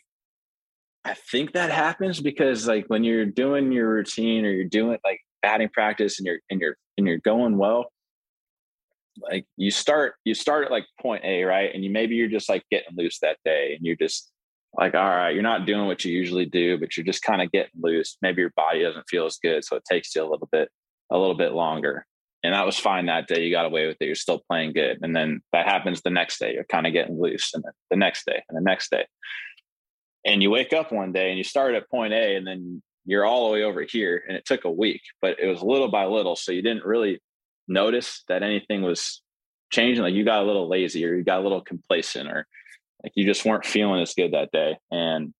[1.04, 5.20] I think that happens because like when you're doing your routine or you're doing like
[5.42, 7.86] batting practice and you're and you're and you're going well,
[9.18, 11.70] like you start you start at like point A, right?
[11.72, 14.30] And you maybe you're just like getting loose that day and you're just
[14.76, 17.52] like, all right, you're not doing what you usually do, but you're just kind of
[17.52, 18.16] getting loose.
[18.22, 19.64] Maybe your body doesn't feel as good.
[19.64, 20.68] So it takes you a little bit,
[21.10, 22.06] a little bit longer.
[22.42, 23.42] And that was fine that day.
[23.42, 24.06] You got away with it.
[24.06, 24.98] You're still playing good.
[25.00, 26.52] And then that happens the next day.
[26.52, 27.52] You're kind of getting loose.
[27.54, 29.06] And then the next day and the next day.
[30.26, 33.24] And you wake up one day and you start at point A and then you're
[33.24, 34.22] all the way over here.
[34.26, 36.36] And it took a week, but it was little by little.
[36.36, 37.20] So you didn't really
[37.68, 39.22] notice that anything was
[39.70, 40.02] changing.
[40.02, 42.46] Like you got a little lazy or you got a little complacent or
[43.02, 44.78] like you just weren't feeling as good that day.
[44.90, 45.34] And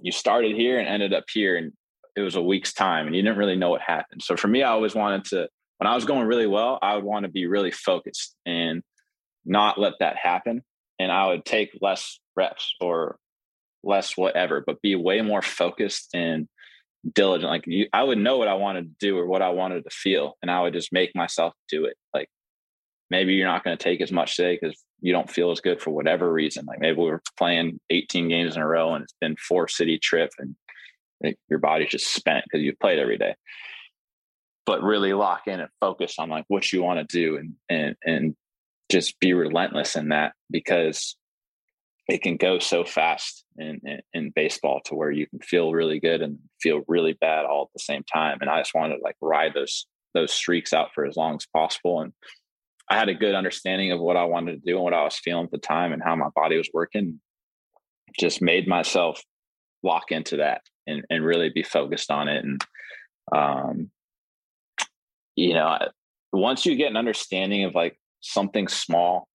[0.00, 1.72] you started here and ended up here and
[2.16, 4.22] it was a week's time and you didn't really know what happened.
[4.22, 7.04] So for me, I always wanted to, when I was going really well, I would
[7.04, 8.82] want to be really focused and
[9.44, 10.62] not let that happen.
[10.98, 13.18] And I would take less reps or
[13.82, 16.48] less whatever, but be way more focused and
[17.12, 17.50] diligent.
[17.50, 19.90] Like you, I would know what I wanted to do or what I wanted to
[19.90, 21.96] feel, and I would just make myself do it.
[22.14, 22.28] Like
[23.10, 25.80] maybe you're not going to take as much today because you don't feel as good
[25.80, 26.66] for whatever reason.
[26.66, 29.98] Like maybe we are playing 18 games in a row and it's been four city
[29.98, 30.56] trip and
[31.48, 33.34] your body's just spent because you've played every day.
[34.64, 37.96] But really lock in and focus on like what you want to do and and
[38.04, 38.36] and
[38.88, 41.16] just be relentless in that because
[42.08, 45.98] it can go so fast in, in, in, baseball to where you can feel really
[45.98, 48.38] good and feel really bad all at the same time.
[48.40, 51.46] And I just wanted to like ride those those streaks out for as long as
[51.52, 52.00] possible.
[52.00, 52.12] And
[52.90, 55.16] I had a good understanding of what I wanted to do and what I was
[55.16, 57.20] feeling at the time and how my body was working.
[58.18, 59.20] Just made myself
[59.82, 62.44] lock into that and, and really be focused on it.
[62.44, 62.64] And
[63.34, 63.90] um,
[65.34, 65.76] you know,
[66.32, 69.28] once you get an understanding of like something small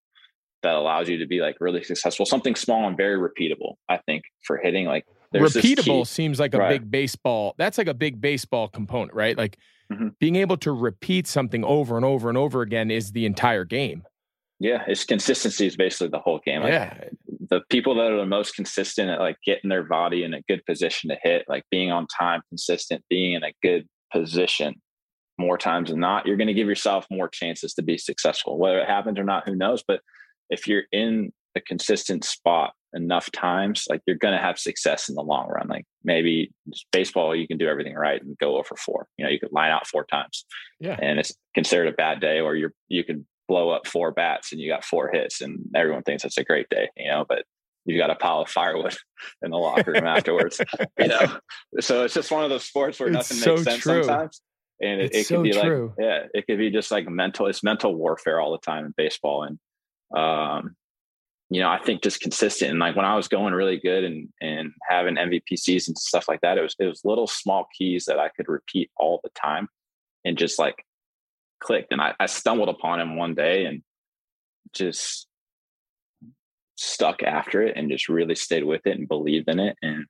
[0.63, 2.25] that allows you to be like really successful.
[2.25, 4.85] Something small and very repeatable, I think, for hitting.
[4.85, 6.69] Like repeatable seems like a right.
[6.69, 7.55] big baseball.
[7.57, 9.37] That's like a big baseball component, right?
[9.37, 9.57] Like
[9.91, 10.09] mm-hmm.
[10.19, 14.03] being able to repeat something over and over and over again is the entire game.
[14.59, 16.61] Yeah, it's consistency is basically the whole game.
[16.61, 17.05] Like, yeah,
[17.49, 20.63] the people that are the most consistent at like getting their body in a good
[20.67, 24.75] position to hit, like being on time, consistent, being in a good position
[25.39, 28.59] more times than not, you're going to give yourself more chances to be successful.
[28.59, 29.83] Whether it happens or not, who knows?
[29.85, 30.01] But
[30.51, 35.15] if you're in a consistent spot enough times, like you're going to have success in
[35.15, 35.67] the long run.
[35.67, 36.51] Like maybe
[36.91, 39.07] baseball, you can do everything right and go over four.
[39.17, 40.45] You know, you could line out four times,
[40.79, 44.51] yeah, and it's considered a bad day, or you're you can blow up four bats
[44.51, 46.89] and you got four hits, and everyone thinks it's a great day.
[46.97, 47.43] You know, but
[47.85, 48.95] you've got a pile of firewood
[49.41, 50.61] in the locker room afterwards.
[50.99, 51.39] You know,
[51.79, 54.03] so it's just one of those sports where it's nothing so makes sense true.
[54.03, 54.41] sometimes.
[54.83, 55.93] And it, it can be true.
[55.97, 57.47] like, yeah, it could be just like mental.
[57.47, 59.57] It's mental warfare all the time in baseball, and
[60.15, 60.75] um,
[61.49, 62.71] you know, I think just consistent.
[62.71, 66.27] And like when I was going really good and and having MVP seasons and stuff
[66.27, 69.31] like that, it was it was little small keys that I could repeat all the
[69.31, 69.67] time
[70.23, 70.85] and just like
[71.61, 71.91] clicked.
[71.91, 73.83] And I, I stumbled upon him one day and
[74.73, 75.27] just
[76.75, 79.77] stuck after it and just really stayed with it and believed in it.
[79.81, 80.05] And,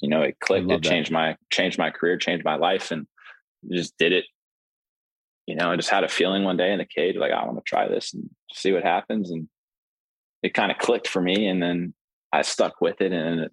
[0.00, 1.14] you know, it clicked, it changed that.
[1.14, 3.06] my, changed my career, changed my life and
[3.70, 4.24] just did it.
[5.46, 7.58] You know, I just had a feeling one day in the cage, like, I want
[7.58, 9.30] to try this and see what happens.
[9.30, 9.48] And
[10.42, 11.46] it kind of clicked for me.
[11.46, 11.94] And then
[12.32, 13.48] I stuck with it and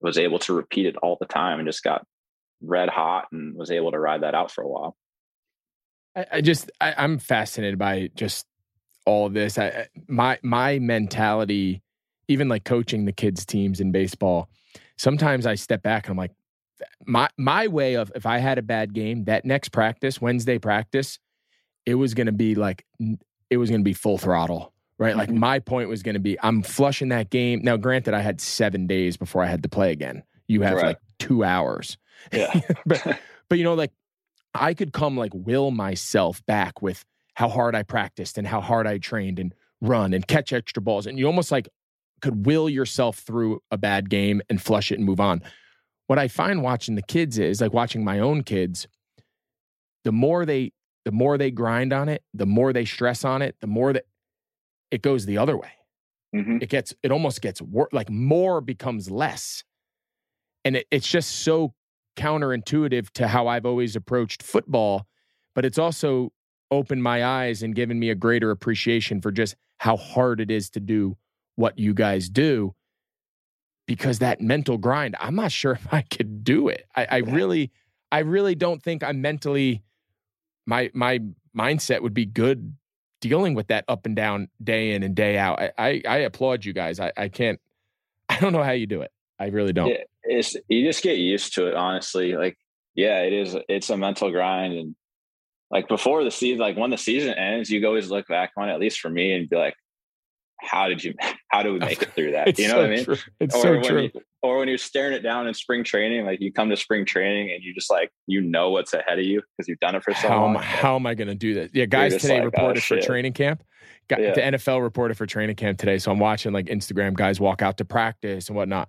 [0.00, 2.04] was able to repeat it all the time and just got
[2.62, 4.96] red hot and was able to ride that out for a while.
[6.16, 8.46] I, I just I, am fascinated by just
[9.06, 9.58] all of this.
[9.58, 11.82] I, my my mentality,
[12.28, 14.48] even like coaching the kids teams in baseball,
[14.96, 16.32] sometimes I step back and I'm like,
[17.06, 21.18] my my way of if I had a bad game, that next practice, Wednesday practice,
[21.86, 22.84] it was going to be like
[23.50, 25.16] it was going to be full throttle, right?
[25.16, 25.38] Like mm-hmm.
[25.38, 27.60] my point was going to be I'm flushing that game.
[27.62, 30.22] Now, granted, I had seven days before I had to play again.
[30.46, 30.86] You have right.
[30.86, 31.96] like two hours.
[32.32, 33.02] Yeah, but
[33.48, 33.92] but you know like
[34.54, 37.04] I could come like will myself back with
[37.34, 41.06] how hard I practiced and how hard I trained and run and catch extra balls.
[41.06, 41.68] And you almost like
[42.20, 45.42] could will yourself through a bad game and flush it and move on.
[46.10, 48.88] What I find watching the kids is like watching my own kids,
[50.02, 50.72] the more they
[51.04, 54.06] the more they grind on it, the more they stress on it, the more that
[54.90, 55.70] it goes the other way.
[56.34, 56.58] Mm-hmm.
[56.62, 59.62] It gets it almost gets wor- like more becomes less.
[60.64, 61.74] And it, it's just so
[62.16, 65.06] counterintuitive to how I've always approached football,
[65.54, 66.32] but it's also
[66.72, 70.70] opened my eyes and given me a greater appreciation for just how hard it is
[70.70, 71.16] to do
[71.54, 72.74] what you guys do.
[73.90, 76.86] Because that mental grind, I'm not sure if I could do it.
[76.94, 77.72] I, I really,
[78.12, 79.82] I really don't think I'm mentally
[80.64, 81.18] my my
[81.56, 82.76] mindset would be good
[83.20, 85.60] dealing with that up and down day in and day out.
[85.60, 87.00] I I, I applaud you guys.
[87.00, 87.58] I, I can't
[88.28, 89.10] I don't know how you do it.
[89.40, 89.88] I really don't.
[89.88, 92.36] Yeah, it's you just get used to it, honestly.
[92.36, 92.56] Like,
[92.94, 93.56] yeah, it is.
[93.68, 94.94] It's a mental grind, and
[95.68, 98.72] like before the season, like when the season ends, you always look back on it,
[98.72, 99.74] at least for me, and be like,
[100.62, 101.14] how did you?
[101.48, 102.58] How do we make it through that?
[102.58, 103.04] you know so what I mean?
[103.04, 103.16] True.
[103.40, 104.02] It's or so when true.
[104.02, 104.10] You,
[104.42, 107.50] or when you're staring it down in spring training, like you come to spring training
[107.52, 110.14] and you just like you know what's ahead of you because you've done it for
[110.14, 110.56] so how long.
[110.56, 111.70] Am, how am I going to do this?
[111.72, 113.62] Yeah, guys today like, oh, reported oh, for training camp.
[114.08, 114.34] Got, yeah.
[114.34, 117.78] The NFL reported for training camp today, so I'm watching like Instagram guys walk out
[117.78, 118.88] to practice and whatnot.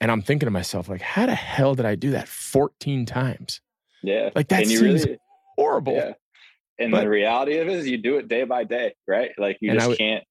[0.00, 3.60] And I'm thinking to myself, like, how the hell did I do that 14 times?
[4.02, 4.30] Yeah.
[4.34, 5.18] Like that seems really,
[5.56, 5.94] horrible.
[5.94, 6.12] Yeah.
[6.78, 9.32] And but, the reality of it is you do it day by day, right?
[9.36, 10.24] Like you just can't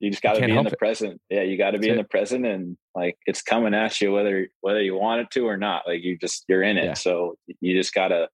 [0.00, 0.78] you just gotta be in the it.
[0.78, 1.20] present.
[1.30, 2.02] Yeah, you gotta be That's in it.
[2.02, 5.56] the present and like it's coming at you whether whether you want it to or
[5.56, 5.86] not.
[5.86, 6.84] Like you just you're in it.
[6.84, 6.94] Yeah.
[6.94, 8.28] So you just gotta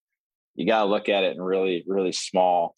[0.54, 2.74] you gotta look at it in really, really small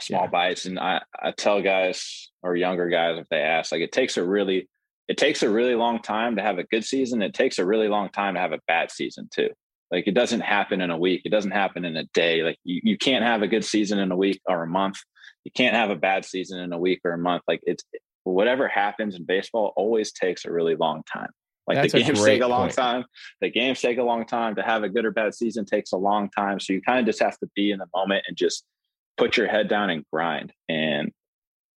[0.00, 0.30] small yeah.
[0.30, 0.64] bites.
[0.64, 4.24] And I, I tell guys or younger guys if they ask, like it takes a
[4.24, 4.68] really
[5.08, 7.20] it takes a really long time to have a good season.
[7.20, 9.50] It takes a really long time to have a bad season too.
[9.90, 11.22] Like it doesn't happen in a week.
[11.24, 12.42] It doesn't happen in a day.
[12.42, 14.98] Like you, you can't have a good season in a week or a month.
[15.44, 17.42] You can't have a bad season in a week or a month.
[17.48, 17.84] Like it's
[18.24, 21.30] whatever happens in baseball always takes a really long time.
[21.66, 22.74] Like That's the games take a long point.
[22.74, 23.04] time.
[23.40, 25.96] The games take a long time to have a good or bad season takes a
[25.96, 26.60] long time.
[26.60, 28.64] So you kind of just have to be in the moment and just
[29.16, 30.52] put your head down and grind.
[30.68, 31.12] And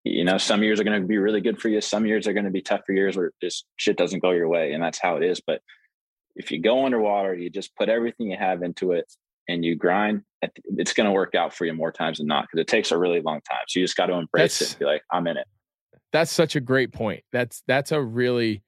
[0.04, 1.80] you know, some years are going to be really good for you.
[1.80, 4.48] Some years are going to be tough for years where just shit doesn't go your
[4.48, 4.72] way.
[4.72, 5.42] And that's how it is.
[5.46, 5.60] But
[6.36, 9.04] if you go underwater, you just put everything you have into it
[9.50, 10.22] and you grind,
[10.78, 12.96] it's going to work out for you more times than not because it takes a
[12.96, 13.60] really long time.
[13.68, 15.46] So you just got to embrace that's, it be like, I'm in it.
[16.12, 17.22] That's such a great point.
[17.32, 18.62] That's, that's a really,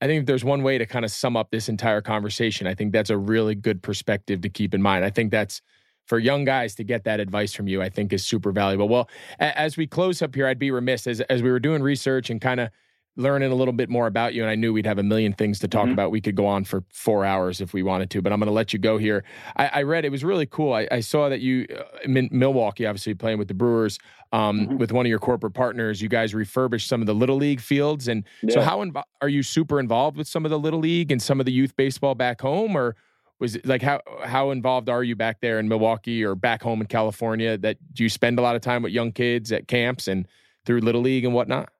[0.00, 2.66] I think there's one way to kind of sum up this entire conversation.
[2.66, 5.04] I think that's a really good perspective to keep in mind.
[5.04, 5.62] I think that's,
[6.06, 8.88] for young guys to get that advice from you, I think is super valuable.
[8.88, 12.30] Well, as we close up here, I'd be remiss as as we were doing research
[12.30, 12.70] and kind of
[13.18, 15.58] learning a little bit more about you, and I knew we'd have a million things
[15.58, 15.92] to talk mm-hmm.
[15.92, 16.12] about.
[16.12, 18.52] We could go on for four hours if we wanted to, but I'm going to
[18.52, 19.24] let you go here.
[19.56, 20.72] I, I, read it was really cool.
[20.72, 23.98] I, I saw that you uh, in Milwaukee, obviously playing with the Brewers,
[24.32, 24.76] um, mm-hmm.
[24.78, 26.00] with one of your corporate partners.
[26.00, 28.54] You guys refurbished some of the little league fields, and yeah.
[28.54, 31.40] so how invo- are you super involved with some of the little league and some
[31.40, 32.94] of the youth baseball back home, or
[33.40, 36.80] was it like how how involved are you back there in Milwaukee or back home
[36.80, 37.58] in California?
[37.58, 40.28] That do you spend a lot of time with young kids at camps and
[40.64, 41.70] through little league and whatnot?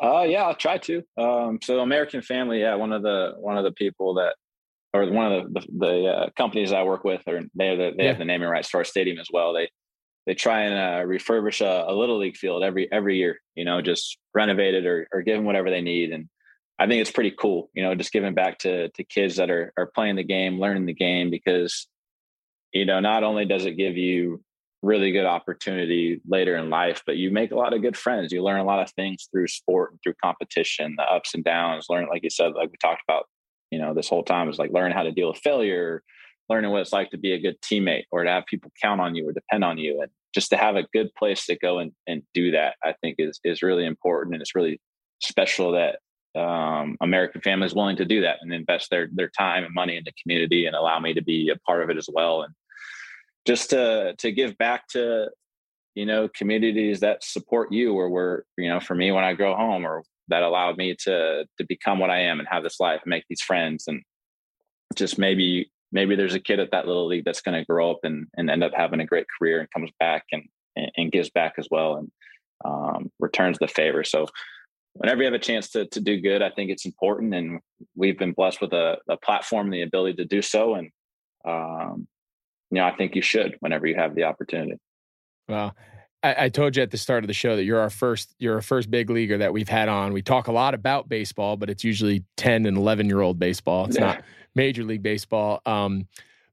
[0.00, 1.02] Uh, yeah, I'll try to.
[1.16, 4.36] Um, so American Family, yeah, one of the one of the people that,
[4.92, 7.92] or one of the the, the uh, companies I work with, or they have the,
[7.96, 8.10] they yeah.
[8.10, 9.52] have the naming rights to our stadium as well.
[9.52, 9.68] They
[10.26, 13.40] they try and uh, refurbish a, a, little league field every every year.
[13.56, 16.28] You know, just renovate it or or give them whatever they need and
[16.78, 19.72] I think it's pretty cool, you know, just giving back to to kids that are
[19.76, 21.88] are playing the game, learning the game, because
[22.72, 24.42] you know, not only does it give you
[24.82, 28.32] really good opportunity later in life, but you make a lot of good friends.
[28.32, 31.86] You learn a lot of things through sport and through competition, the ups and downs.
[31.88, 33.24] Learn, like you said, like we talked about,
[33.70, 36.02] you know, this whole time is like learning how to deal with failure,
[36.48, 39.14] learning what it's like to be a good teammate or to have people count on
[39.14, 41.92] you or depend on you, and just to have a good place to go and,
[42.06, 42.76] and do that.
[42.84, 44.80] I think is is really important, and it's really
[45.20, 45.98] special that
[46.40, 50.04] um, American Family's willing to do that and invest their their time and money in
[50.04, 52.42] the community and allow me to be a part of it as well.
[52.42, 52.54] And
[53.46, 55.28] just to to give back to
[55.94, 59.54] you know communities that support you or were you know for me when I go
[59.54, 63.00] home or that allowed me to to become what I am and have this life
[63.02, 64.02] and make these friends and
[64.94, 68.00] just maybe maybe there's a kid at that little league that's going to grow up
[68.02, 70.44] and, and end up having a great career and comes back and
[70.96, 72.10] and, gives back as well and
[72.64, 74.04] um, returns the favor.
[74.04, 74.26] So
[74.92, 77.60] whenever you have a chance to to do good, I think it's important, and
[77.96, 80.90] we've been blessed with a, a platform, the ability to do so, and
[81.44, 82.06] um,
[82.70, 84.78] you know I think you should whenever you have the opportunity.
[85.48, 85.74] Well,
[86.22, 88.56] I, I, told you at the start of the show that you're our first you're
[88.56, 90.12] our first big leaguer that we've had on.
[90.12, 93.86] We talk a lot about baseball, but it's usually ten and eleven year old baseball.
[93.86, 94.06] It's yeah.
[94.06, 95.60] not Major League Baseball.
[95.64, 96.06] Um,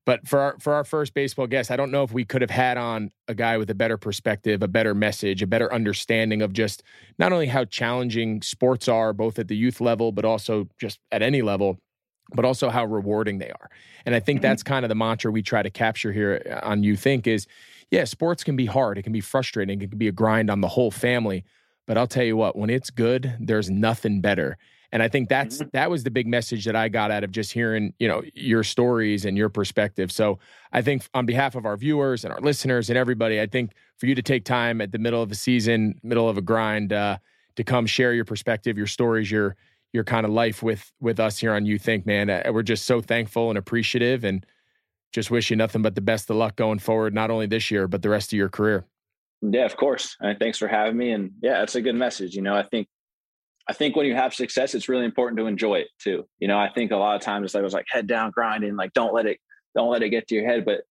[0.05, 2.51] but for our, for our first baseball guest, I don't know if we could have
[2.51, 6.53] had on a guy with a better perspective, a better message, a better understanding of
[6.53, 6.83] just
[7.17, 11.23] not only how challenging sports are, both at the youth level, but also just at
[11.23, 11.79] any level,
[12.33, 13.69] but also how rewarding they are.
[14.05, 14.43] And I think mm-hmm.
[14.43, 17.47] that's kind of the mantra we try to capture here on Youth Inc is,
[17.91, 20.61] yeah, sports can be hard, it can be frustrating, it can be a grind on
[20.61, 21.43] the whole family.
[21.87, 24.57] But I'll tell you what, when it's good, there's nothing better.
[24.91, 25.69] And I think that's mm-hmm.
[25.73, 28.63] that was the big message that I got out of just hearing, you know, your
[28.63, 30.11] stories and your perspective.
[30.11, 30.39] So
[30.71, 34.05] I think on behalf of our viewers and our listeners and everybody, I think for
[34.05, 37.17] you to take time at the middle of the season, middle of a grind, uh,
[37.55, 39.55] to come share your perspective, your stories, your
[39.95, 42.29] your kind of life with with us here on Youth Inc, man.
[42.29, 44.45] Uh, we're just so thankful and appreciative, and
[45.11, 47.87] just wish you nothing but the best of luck going forward, not only this year
[47.87, 48.85] but the rest of your career.
[49.41, 50.15] Yeah, of course.
[50.19, 51.11] And thanks for having me.
[51.11, 52.35] And yeah, it's a good message.
[52.35, 52.87] You know, I think
[53.67, 56.27] I think when you have success, it's really important to enjoy it too.
[56.39, 58.31] You know, I think a lot of times it's like I was like head down
[58.31, 59.39] grinding, like don't let it
[59.75, 60.65] don't let it get to your head.
[60.65, 60.81] But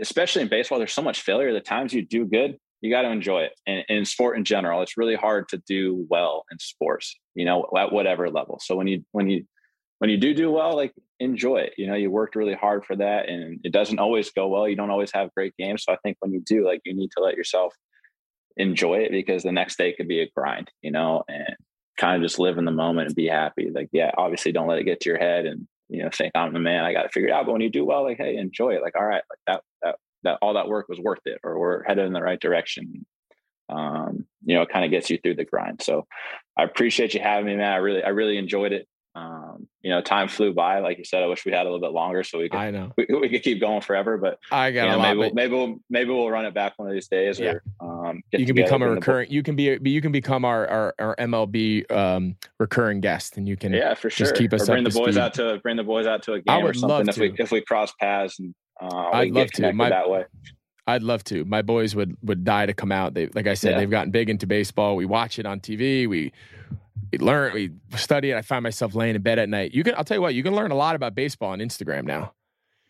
[0.00, 1.52] especially in baseball, there's so much failure.
[1.52, 3.52] The times you do good, you got to enjoy it.
[3.66, 7.16] And, and in sport in general, it's really hard to do well in sports.
[7.34, 8.58] You know, at whatever level.
[8.60, 9.44] So when you when you
[9.98, 11.74] when you do do well, like enjoy it.
[11.76, 14.68] You know, you worked really hard for that, and it doesn't always go well.
[14.68, 15.84] You don't always have great games.
[15.84, 17.74] So I think when you do, like, you need to let yourself
[18.56, 20.70] enjoy it because the next day could be a grind.
[20.82, 21.54] You know, and
[22.00, 23.70] kind of just live in the moment and be happy.
[23.72, 26.54] Like, yeah, obviously don't let it get to your head and, you know, think I'm
[26.54, 27.44] the man, I got to figure it out.
[27.44, 28.82] But when you do well, like, hey, enjoy it.
[28.82, 29.62] Like, all right, like that,
[30.24, 33.06] that, all that work was worth it, or we're headed in the right direction.
[33.68, 35.82] Um, you know, it kind of gets you through the grind.
[35.82, 36.06] So
[36.56, 37.72] I appreciate you having me, man.
[37.72, 38.86] I really, I really enjoyed it.
[39.14, 40.78] Um, you know, time flew by.
[40.78, 42.58] Like you said, I wish we had a little bit longer so we could.
[42.58, 45.34] I know we, we could keep going forever, but I got you know, maybe we'll,
[45.34, 47.38] maybe we'll maybe we'll run it back one of these days.
[47.38, 47.54] Yeah.
[47.80, 49.30] Or um, you can become a recurring.
[49.30, 53.56] You can be you can become our our, our MLB um, recurring guest, and you
[53.56, 54.26] can yeah for sure.
[54.26, 55.22] Just keep us or bring the boys speed.
[55.22, 57.62] out to bring the boys out to a game or something if we if we
[57.62, 60.24] cross paths and uh, I'd love to My, that way.
[60.86, 61.44] I'd love to.
[61.44, 63.14] My boys would would die to come out.
[63.14, 63.78] They like I said, yeah.
[63.78, 64.96] they've gotten big into baseball.
[64.96, 66.08] We watch it on TV.
[66.08, 66.32] We
[67.12, 68.36] we learn, we study it.
[68.36, 69.72] I find myself laying in bed at night.
[69.74, 72.04] You can, I'll tell you what, you can learn a lot about baseball on Instagram
[72.04, 72.34] now.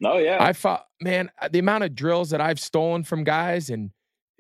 [0.05, 3.91] Oh yeah, I thought, man, the amount of drills that I've stolen from guys, and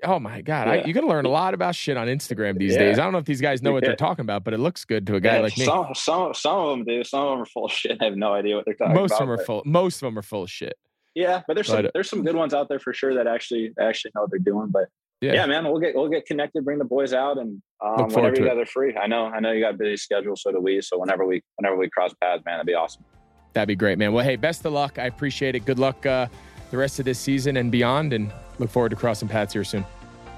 [0.02, 0.72] oh my god, yeah.
[0.72, 2.78] I, you can learn a lot about shit on Instagram these yeah.
[2.78, 2.98] days.
[2.98, 5.06] I don't know if these guys know what they're talking about, but it looks good
[5.08, 5.66] to a guy yeah, like me.
[5.66, 7.04] Some, some, some of them do.
[7.04, 7.98] Some of them are full of shit.
[8.00, 9.18] I have no idea what they're talking most about.
[9.18, 9.62] Most of them are full.
[9.66, 10.78] Most of them are full of shit.
[11.14, 13.72] Yeah, but there's but, some there's some good ones out there for sure that actually
[13.80, 14.68] actually know what they're doing.
[14.70, 14.88] But
[15.20, 15.34] yeah.
[15.34, 18.46] yeah, man, we'll get we'll get connected, bring the boys out, and um, whenever you
[18.46, 18.96] guys are free.
[18.96, 20.80] I know, I know you got a busy schedule, so do we.
[20.80, 23.04] So whenever we whenever we cross paths, man, that'd be awesome.
[23.52, 24.12] That'd be great, man.
[24.12, 24.98] Well, hey, best of luck.
[24.98, 25.64] I appreciate it.
[25.64, 26.28] Good luck uh,
[26.70, 29.84] the rest of this season and beyond, and look forward to crossing paths here soon.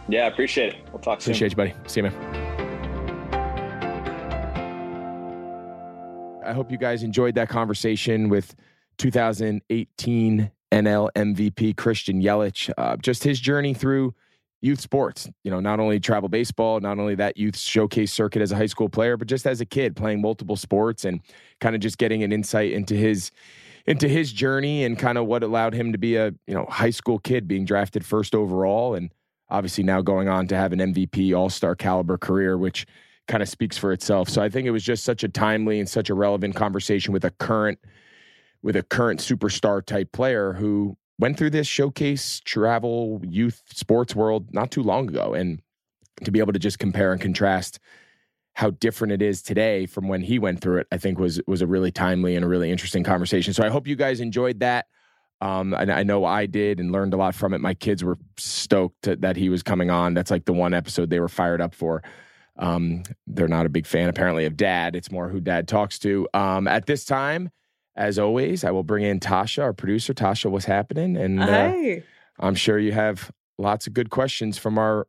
[0.09, 0.81] Yeah, appreciate it.
[0.91, 1.33] We'll talk soon.
[1.33, 1.75] Appreciate you, buddy.
[1.87, 2.53] See you, man.
[6.45, 8.55] I hope you guys enjoyed that conversation with
[8.99, 12.71] 2018 NL MVP Christian Yelich.
[12.77, 14.15] Uh, just his journey through
[14.61, 15.29] youth sports.
[15.45, 18.67] You know, not only travel baseball, not only that youth showcase circuit as a high
[18.67, 21.21] school player, but just as a kid playing multiple sports and
[21.61, 23.31] kind of just getting an insight into his
[23.85, 26.91] into his journey and kind of what allowed him to be a you know high
[26.91, 29.13] school kid being drafted first overall and
[29.51, 32.87] obviously now going on to have an MVP All Star caliber career, which
[33.29, 34.29] kind of speaks for itself.
[34.29, 37.25] So I think it was just such a timely and such a relevant conversation with
[37.25, 37.79] a current
[38.63, 44.53] with a current superstar type player who went through this showcase travel youth sports world
[44.53, 45.61] not too long ago and
[46.25, 47.79] to be able to just compare and contrast
[48.55, 51.63] how different it is today from when he went through it i think was was
[51.63, 54.87] a really timely and a really interesting conversation so i hope you guys enjoyed that
[55.43, 57.61] um, I, I know I did and learned a lot from it.
[57.61, 60.15] My kids were stoked to, that he was coming on.
[60.15, 62.05] That's like the one episode they were fired up for.
[62.57, 64.95] Um, they're not a big fan apparently of Dad.
[64.95, 66.29] It's more who Dad talks to.
[66.33, 67.51] Um, at this time,
[67.97, 70.15] as always, I will bring in Tasha, our producer.
[70.15, 71.17] Tasha, what's happening?
[71.17, 71.73] And uh,
[72.41, 75.07] I'm sure you have lots of good questions from our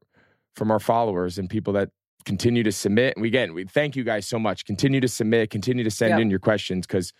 [0.55, 1.89] from our followers and people that
[2.25, 3.15] continue to submit.
[3.15, 4.65] And we, again, we thank you guys so much.
[4.65, 6.19] Continue to submit, continue to send Yeah.
[6.19, 7.11] in your questions because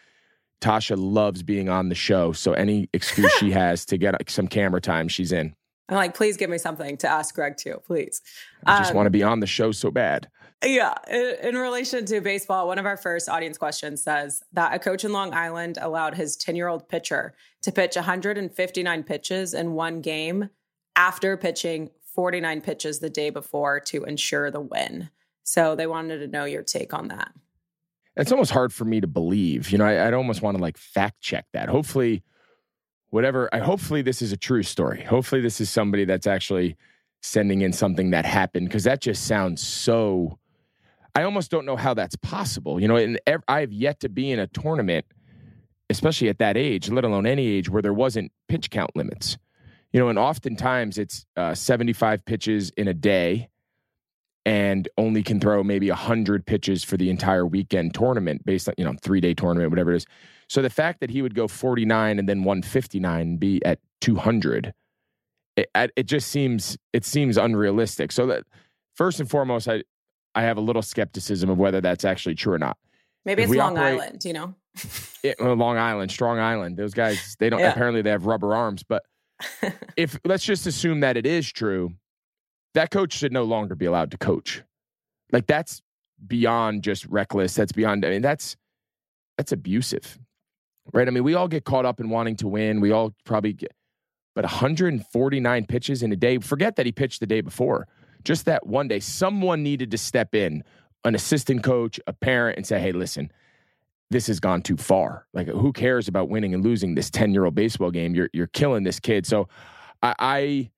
[0.61, 2.31] Tasha loves being on the show.
[2.31, 5.55] So any excuse she has to get some camera time, she's in.
[5.89, 8.21] I'm like, please give me something to ask Greg too, please.
[8.65, 10.29] I just Um, want to be on the show so bad.
[10.63, 10.93] Yeah.
[11.09, 15.11] In, relation to baseball, one of our first audience questions says that a coach in
[15.11, 17.33] Long Island allowed his 10 year old pitcher
[17.63, 20.49] to pitch 159 pitches in one game
[20.95, 25.09] after pitching 49 pitches the day before to ensure the win.
[25.43, 27.33] So they wanted to know your take on that.
[28.15, 29.71] It's almost hard for me to believe.
[29.71, 31.67] You know, I, I'd almost want to like fact check that.
[31.67, 32.23] Hopefully,
[33.09, 33.49] whatever.
[33.51, 35.03] I hopefully this is a true story.
[35.03, 36.77] Hopefully, this is somebody that's actually
[37.21, 40.37] sending in something that happened because that just sounds so.
[41.15, 42.79] I almost don't know how that's possible.
[42.79, 45.05] You know, and ev- I have yet to be in a tournament,
[45.89, 49.37] especially at that age, let alone any age, where there wasn't pitch count limits.
[49.91, 53.49] You know, and oftentimes it's uh, 75 pitches in a day
[54.45, 58.83] and only can throw maybe 100 pitches for the entire weekend tournament based on, you
[58.83, 60.05] know, three day tournament, whatever it is.
[60.49, 64.73] So the fact that he would go 49 and then 159 and be at 200,
[65.55, 68.11] it, it just seems, it seems unrealistic.
[68.11, 68.43] So that
[68.95, 69.83] first and foremost, I,
[70.35, 72.77] I have a little skepticism of whether that's actually true or not.
[73.25, 74.55] Maybe If it's Long operate- Island, you know?
[75.23, 77.71] It, well, Long Island, Strong Island, those guys, they don't, Yeah.
[77.71, 79.03] apparently they have rubber arms, but
[79.97, 81.93] if let's just assume that it is true,
[82.73, 84.63] that coach should no longer be allowed to coach.
[85.31, 85.81] Like that's
[86.25, 87.53] beyond just reckless.
[87.53, 88.03] That's beyond.
[88.05, 88.55] I mean, that's
[89.37, 90.17] that's abusive,
[90.93, 91.07] right?
[91.07, 92.81] I mean, we all get caught up in wanting to win.
[92.81, 93.73] We all probably get,
[94.35, 96.37] but 149 pitches in a day.
[96.39, 97.87] Forget that he pitched the day before.
[98.23, 100.63] Just that one day, someone needed to step in,
[101.03, 103.31] an assistant coach, a parent, and say, "Hey, listen."
[104.11, 105.25] This has gone too far.
[105.33, 108.13] Like, who cares about winning and losing this ten-year-old baseball game?
[108.13, 109.25] You're you're killing this kid.
[109.25, 109.47] So,
[110.03, 110.69] I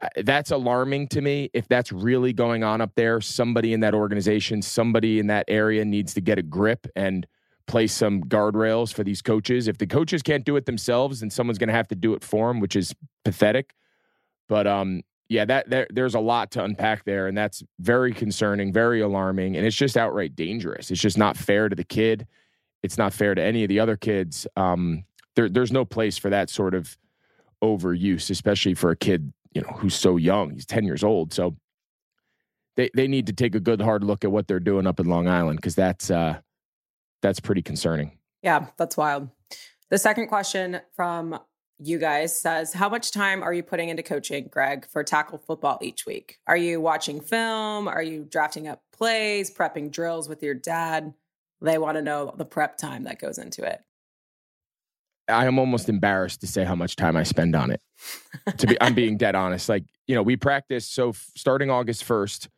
[0.00, 1.50] I- that's alarming to me.
[1.54, 5.84] If that's really going on up there, somebody in that organization, somebody in that area
[5.84, 7.26] needs to get a grip and
[7.66, 9.68] place some guardrails for these coaches.
[9.68, 12.24] If the coaches can't do it themselves, then someone's going to have to do it
[12.24, 12.92] for them, which is
[13.24, 13.72] pathetic.
[14.48, 18.72] But um, yeah, that there, there's a lot to unpack there, and that's very concerning,
[18.72, 20.90] very alarming, and it's just outright dangerous.
[20.90, 22.26] It's just not fair to the kid.
[22.82, 24.46] It's not fair to any of the other kids.
[24.56, 25.04] Um,
[25.36, 26.96] there, there's no place for that sort of
[27.62, 30.50] overuse, especially for a kid, you know, who's so young.
[30.50, 31.32] He's 10 years old.
[31.32, 31.56] So
[32.76, 35.06] they they need to take a good hard look at what they're doing up in
[35.06, 36.38] Long Island because that's uh
[37.22, 38.18] that's pretty concerning.
[38.42, 39.28] Yeah, that's wild.
[39.90, 41.38] The second question from
[41.86, 45.78] you guys says, How much time are you putting into coaching, Greg, for tackle football
[45.82, 46.38] each week?
[46.46, 47.88] Are you watching film?
[47.88, 51.12] Are you drafting up plays, prepping drills with your dad?
[51.60, 53.80] They want to know the prep time that goes into it.
[55.28, 57.80] I am almost embarrassed to say how much time I spend on it.
[58.58, 59.68] To be I'm being dead honest.
[59.68, 62.48] Like, you know, we practice so f- starting August 1st,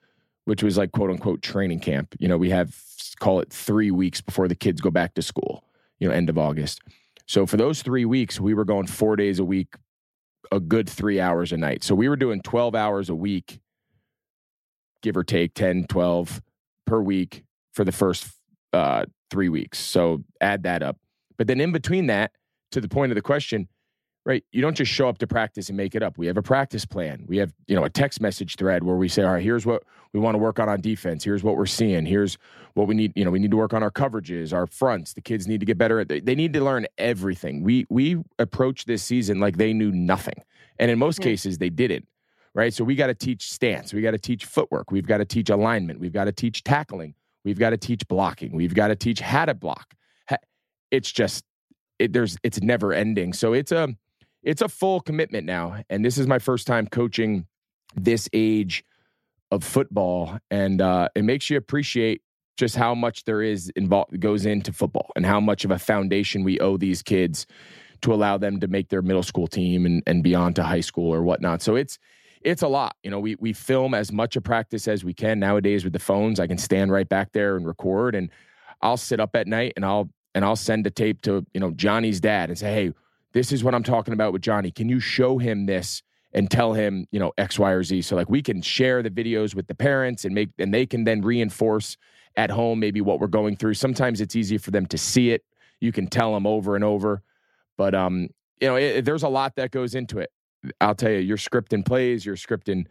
[0.47, 2.77] which was like quote unquote training camp, you know, we have
[3.21, 5.65] call it 3 weeks before the kids go back to school,
[5.99, 6.81] you know, end of August.
[7.27, 9.75] So for those 3 weeks, we were going 4 days a week,
[10.51, 11.85] a good 3 hours a night.
[11.85, 13.61] So we were doing 12 hours a week
[15.07, 16.43] give or take 10, 12
[16.85, 18.27] per week for the first
[18.73, 19.79] uh, 3 weeks.
[19.79, 20.99] So add that up.
[21.37, 22.33] But then in between that,
[22.73, 23.69] to the point of the question,
[24.27, 24.45] right?
[24.51, 26.19] You don't just show up to practice and make it up.
[26.19, 27.25] We have a practice plan.
[27.29, 29.85] We have, you know, a text message thread where we say, all right, here's what
[30.13, 31.23] we want to work on on defense.
[31.23, 32.05] Here's what we're seeing.
[32.05, 32.37] Here's
[32.75, 33.13] what we need.
[33.15, 35.15] You know, we need to work on our coverages, our fronts.
[35.15, 36.09] The kids need to get better at.
[36.09, 37.63] They need to learn everything.
[37.63, 40.43] We we approach this season like they knew nothing,
[40.79, 41.27] and in most Yeah.
[41.27, 42.09] cases they didn't.
[42.53, 42.75] Right.
[42.75, 43.93] So we got to teach stance.
[43.95, 44.91] We got to teach footwork.
[44.91, 46.01] We've got to teach alignment.
[46.01, 47.15] We've got to teach tackling.
[47.45, 48.57] We've got to teach blocking.
[48.57, 49.95] We've got to teach how to block.
[50.91, 51.45] It's just
[51.99, 53.33] it, there's it's never ending.
[53.33, 53.95] So it's a
[54.47, 57.47] it's a full commitment now, and this is my first time coaching
[57.97, 58.85] this age
[59.51, 62.23] of football, and uh, it makes you appreciate
[62.57, 66.45] just how much there is involved goes into football and how much of a foundation
[66.45, 67.45] we owe these kids
[68.03, 71.13] to allow them to make their middle school team and, and beyond to high school
[71.13, 71.61] or whatnot.
[71.61, 71.99] So it's
[72.41, 72.95] it's a lot.
[73.03, 75.99] You know, we we film as much of practice as we can nowadays with the
[75.99, 76.39] phones.
[76.39, 78.31] I can stand right back there and record, and
[78.81, 81.73] I'll sit up at night and I'll and I'll send a tape to you know
[81.73, 82.93] Johnny's dad and say, hey,
[83.33, 84.71] this is what I'm talking about with Johnny.
[84.71, 86.03] Can you show him this
[86.33, 88.03] and tell him you know X, Y, or Z?
[88.03, 91.05] So like we can share the videos with the parents and make and they can
[91.05, 91.97] then reinforce
[92.37, 93.75] at home maybe what we're going through.
[93.75, 95.45] Sometimes it's easy for them to see it.
[95.81, 97.23] You can tell them over and over,
[97.77, 98.29] but um,
[98.61, 100.31] you know, it, there's a lot that goes into it.
[100.81, 102.87] I'll tell you, you're scripting plays, you're scripting,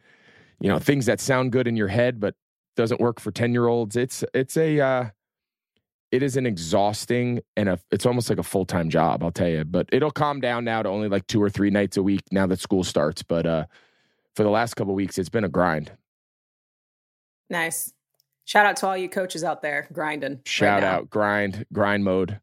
[0.60, 2.36] you know, things that sound good in your head but
[2.76, 3.96] doesn't work for ten year olds.
[3.96, 5.10] It's it's a uh,
[6.12, 9.24] it is an exhausting and a it's almost like a full time job.
[9.24, 11.98] I'll tell you, but it'll calm down now to only like two or three nights
[11.98, 13.24] a week now that school starts.
[13.24, 13.66] But uh,
[14.36, 15.92] for the last couple of weeks, it's been a grind.
[17.50, 17.92] Nice.
[18.46, 20.42] Shout out to all you coaches out there grinding.
[20.46, 22.40] Shout right out, grind, grind mode.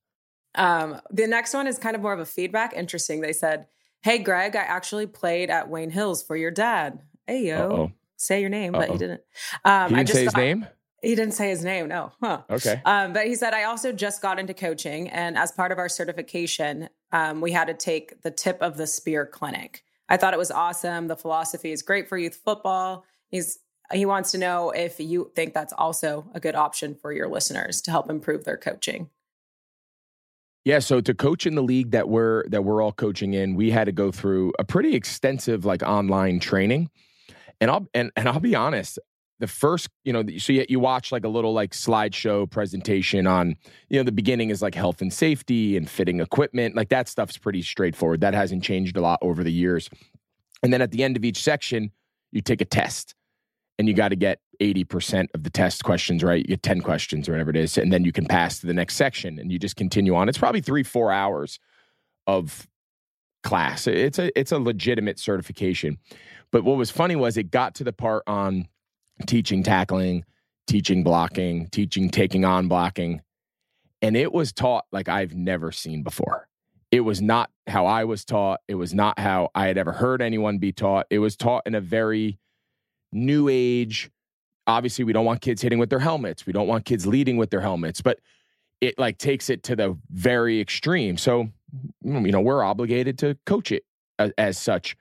[0.55, 2.75] Um, the next one is kind of more of a feedback.
[2.75, 3.21] Interesting.
[3.21, 3.67] They said,
[4.03, 7.01] Hey, Greg, I actually played at Wayne Hills for your dad.
[7.27, 7.57] Hey, yo.
[7.57, 7.93] Uh-oh.
[8.17, 8.93] Say your name, but Uh-oh.
[8.93, 9.21] he didn't.
[9.65, 10.67] Um, he didn't I just say his name?
[11.03, 11.89] He didn't say his name.
[11.89, 12.13] No.
[12.23, 12.43] Huh.
[12.49, 12.81] Okay.
[12.85, 15.09] Um, but he said, I also just got into coaching.
[15.09, 18.87] And as part of our certification, um, we had to take the tip of the
[18.87, 19.83] spear clinic.
[20.09, 21.09] I thought it was awesome.
[21.09, 23.05] The philosophy is great for youth football.
[23.29, 23.59] He's
[23.93, 27.83] he wants to know if you think that's also a good option for your listeners
[27.83, 29.11] to help improve their coaching.
[30.65, 33.71] Yeah, so to coach in the league that we're that we're all coaching in, we
[33.71, 36.91] had to go through a pretty extensive like online training.
[37.61, 38.99] And I'll and, and I'll be honest,
[39.43, 43.57] the first, you know, so you, you watch like a little like slideshow presentation on,
[43.89, 46.77] you know, the beginning is like health and safety and fitting equipment.
[46.77, 48.21] Like that stuff's pretty straightforward.
[48.21, 49.91] That hasn't changed a lot over the years.
[50.63, 51.91] And then at the end of each section,
[52.31, 53.17] you take a test
[53.81, 56.39] and you got to get 80% of the test questions right.
[56.39, 57.77] You get 10 questions or whatever it is.
[57.77, 60.29] And then you can pass to the next section and you just continue on.
[60.29, 61.59] It's probably three, four hours
[62.29, 62.69] of
[63.43, 63.89] class.
[63.89, 65.99] It's a it's a legitimate certification.
[66.53, 68.69] But what was funny was it got to the part on
[69.27, 70.25] teaching tackling,
[70.67, 73.23] teaching blocking, teaching taking on blocking.
[74.01, 76.49] And it was taught like I've never seen before.
[76.91, 78.61] It was not how I was taught.
[78.69, 81.07] It was not how I had ever heard anyone be taught.
[81.09, 82.39] It was taught in a very
[83.13, 84.11] new age.
[84.67, 86.47] Obviously, we don't want kids hitting with their helmets.
[86.47, 88.21] We don't want kids leading with their helmets, but
[88.81, 91.17] it like takes it to the very extreme.
[91.17, 91.49] So,
[92.03, 93.85] you know, we're obligated to coach it
[94.19, 94.97] as, as such.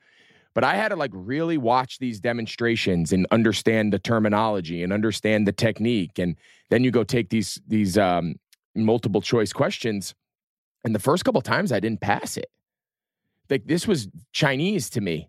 [0.54, 5.46] But I had to like really watch these demonstrations and understand the terminology and understand
[5.46, 6.18] the technique.
[6.18, 6.36] And
[6.70, 8.36] then you go take these these um,
[8.74, 10.14] multiple choice questions.
[10.84, 12.50] And the first couple times I didn't pass it.
[13.48, 15.28] Like this was Chinese to me.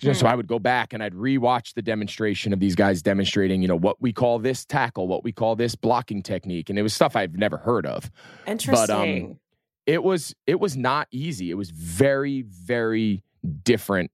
[0.00, 0.16] So, mm.
[0.16, 3.68] so I would go back and I'd rewatch the demonstration of these guys demonstrating, you
[3.68, 6.94] know, what we call this tackle, what we call this blocking technique, and it was
[6.94, 8.10] stuff I've never heard of.
[8.46, 8.86] Interesting.
[8.86, 9.38] But um,
[9.86, 11.50] it was it was not easy.
[11.50, 13.22] It was very very
[13.62, 14.10] different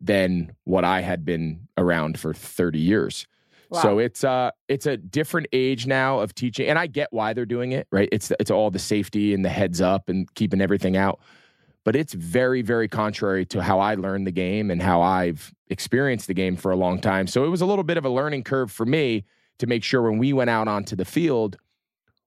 [0.00, 3.26] than what I had been around for 30 years.
[3.68, 3.82] Wow.
[3.82, 7.44] So it's uh it's a different age now of teaching and I get why they're
[7.44, 8.08] doing it, right?
[8.12, 11.20] It's it's all the safety and the heads up and keeping everything out.
[11.82, 16.28] But it's very very contrary to how I learned the game and how I've experienced
[16.28, 17.26] the game for a long time.
[17.26, 19.24] So it was a little bit of a learning curve for me
[19.58, 21.56] to make sure when we went out onto the field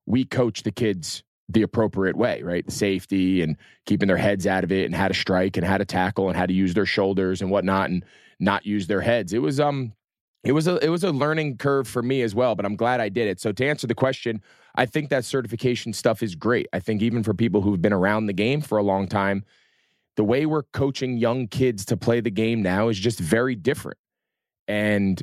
[0.10, 2.70] we coach the kids the appropriate way, right?
[2.72, 5.86] Safety and keeping their heads out of it and how to strike and how to
[5.86, 8.06] tackle and how to use their shoulders and whatnot and
[8.40, 9.34] not use their heads.
[9.34, 9.94] It was um
[10.44, 13.02] it was a it was a learning curve for me as well, but I'm glad
[13.02, 13.42] I did it.
[13.42, 14.42] So to answer the question,
[14.76, 16.68] I think that certification stuff is great.
[16.72, 19.44] I think even for people who've been around the game for a long time,
[20.16, 23.98] the way we're coaching young kids to play the game now is just very different.
[24.68, 25.22] And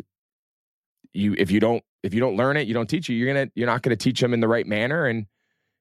[1.15, 3.51] you if you don't if you don't learn it, you don't teach it, you're gonna
[3.55, 5.27] you're not gonna teach them in the right manner and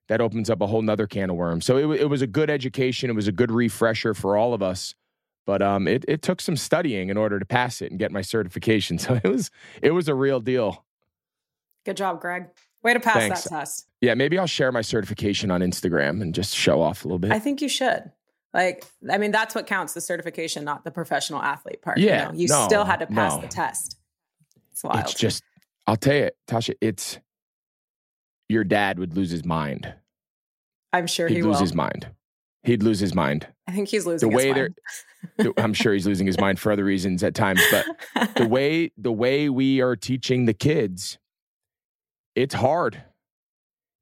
[0.08, 1.66] that opens up a whole nother can of worms.
[1.66, 3.10] So it, it was a good education.
[3.10, 4.94] It was a good refresher for all of us.
[5.46, 8.22] But um, it, it took some studying in order to pass it and get my
[8.22, 8.98] certification.
[9.06, 9.52] So it was
[9.82, 10.84] it was a real deal.
[11.86, 12.48] Good job, Greg.
[12.82, 13.44] Way to pass Thanks.
[13.44, 13.88] that test.
[14.02, 17.32] Yeah, maybe I'll share my certification on Instagram and just show off a little bit.
[17.32, 18.12] I think you should.
[18.54, 21.98] Like, I mean, that's what counts the certification, not the professional athlete part.
[21.98, 22.28] Yeah.
[22.28, 22.40] You, know?
[22.40, 23.42] you no, still had to pass no.
[23.42, 23.98] the test.
[24.72, 25.00] It's wild.
[25.00, 25.44] It's just,
[25.86, 27.20] I'll tell you, Tasha, it's
[28.50, 29.94] your dad would lose his mind.
[30.94, 31.62] I'm sure he'd he lose will.
[31.62, 32.08] his mind.
[32.64, 33.48] He'd lose his mind.
[33.68, 34.70] I think he's losing the way they're.
[35.58, 39.12] I'm sure he's losing his mind for other reasons at times, but the way the
[39.12, 41.18] way we are teaching the kids,
[42.36, 43.04] it's hard.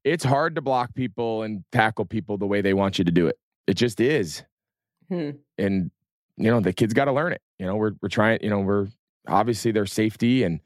[0.04, 3.26] It's hard to block people and tackle people the way they want you to do
[3.26, 3.38] it.
[3.66, 4.44] It just is.
[5.08, 5.30] Hmm.
[5.56, 5.90] And
[6.36, 7.42] you know, the kids got to learn it.
[7.58, 8.38] You know, we're we're trying.
[8.42, 8.88] You know, we're
[9.26, 10.60] obviously their safety and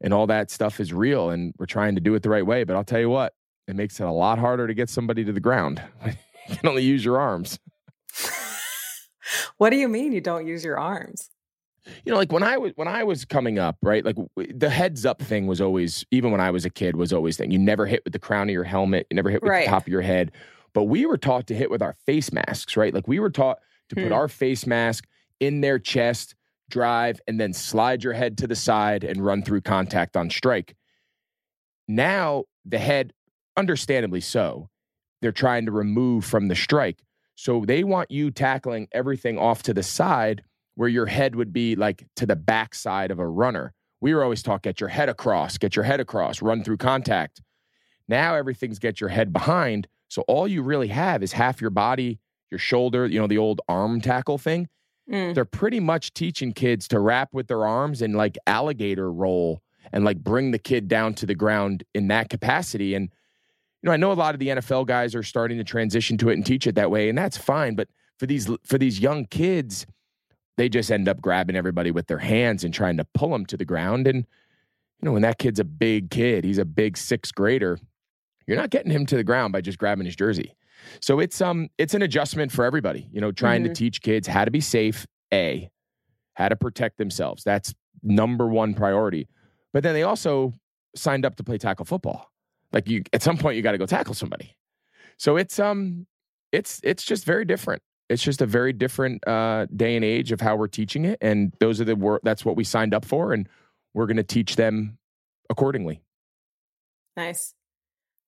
[0.00, 2.64] and all that stuff is real, and we're trying to do it the right way.
[2.64, 3.34] But I'll tell you what,
[3.66, 5.82] it makes it a lot harder to get somebody to the ground.
[6.06, 7.58] you can only use your arms.
[9.58, 11.30] what do you mean you don't use your arms?
[12.04, 14.04] You know, like when I was when I was coming up, right?
[14.04, 17.36] Like the heads up thing was always, even when I was a kid, was always
[17.36, 17.50] thing.
[17.50, 19.06] You never hit with the crown of your helmet.
[19.10, 19.64] You never hit with right.
[19.64, 20.32] the top of your head.
[20.74, 22.92] But we were taught to hit with our face masks, right?
[22.92, 23.58] Like we were taught
[23.88, 24.02] to hmm.
[24.02, 25.06] put our face mask
[25.40, 26.34] in their chest,
[26.68, 30.74] drive, and then slide your head to the side and run through contact on strike.
[31.86, 33.12] Now the head
[33.56, 34.68] understandably so,
[35.20, 37.02] they're trying to remove from the strike.
[37.34, 40.42] So they want you tackling everything off to the side
[40.74, 43.74] where your head would be like to the backside of a runner.
[44.00, 47.42] We were always taught get your head across, get your head across, run through contact.
[48.06, 49.88] Now everything's get your head behind.
[50.08, 52.20] So all you really have is half your body,
[52.50, 54.68] your shoulder, you know, the old arm tackle thing.
[55.10, 55.34] Mm.
[55.34, 59.62] They're pretty much teaching kids to wrap with their arms and like alligator roll
[59.92, 62.94] and like bring the kid down to the ground in that capacity.
[62.94, 63.10] And,
[63.82, 66.28] you know, I know a lot of the NFL guys are starting to transition to
[66.28, 67.74] it and teach it that way, and that's fine.
[67.74, 69.86] But for these for these young kids,
[70.56, 73.56] they just end up grabbing everybody with their hands and trying to pull them to
[73.56, 74.06] the ground.
[74.06, 77.78] And, you know, when that kid's a big kid, he's a big sixth grader,
[78.46, 80.54] you're not getting him to the ground by just grabbing his jersey.
[81.00, 83.72] So it's um it's an adjustment for everybody, you know, trying mm-hmm.
[83.72, 85.70] to teach kids how to be safe, A,
[86.34, 87.44] how to protect themselves.
[87.44, 89.28] That's number one priority.
[89.72, 90.54] But then they also
[90.96, 92.30] signed up to play tackle football.
[92.72, 94.56] Like you at some point you got to go tackle somebody.
[95.16, 96.06] So it's um
[96.52, 97.82] it's it's just very different.
[98.08, 101.52] It's just a very different uh, day and age of how we're teaching it, and
[101.60, 102.22] those are the work.
[102.24, 103.46] That's what we signed up for, and
[103.92, 104.96] we're going to teach them
[105.50, 106.00] accordingly.
[107.16, 107.54] Nice.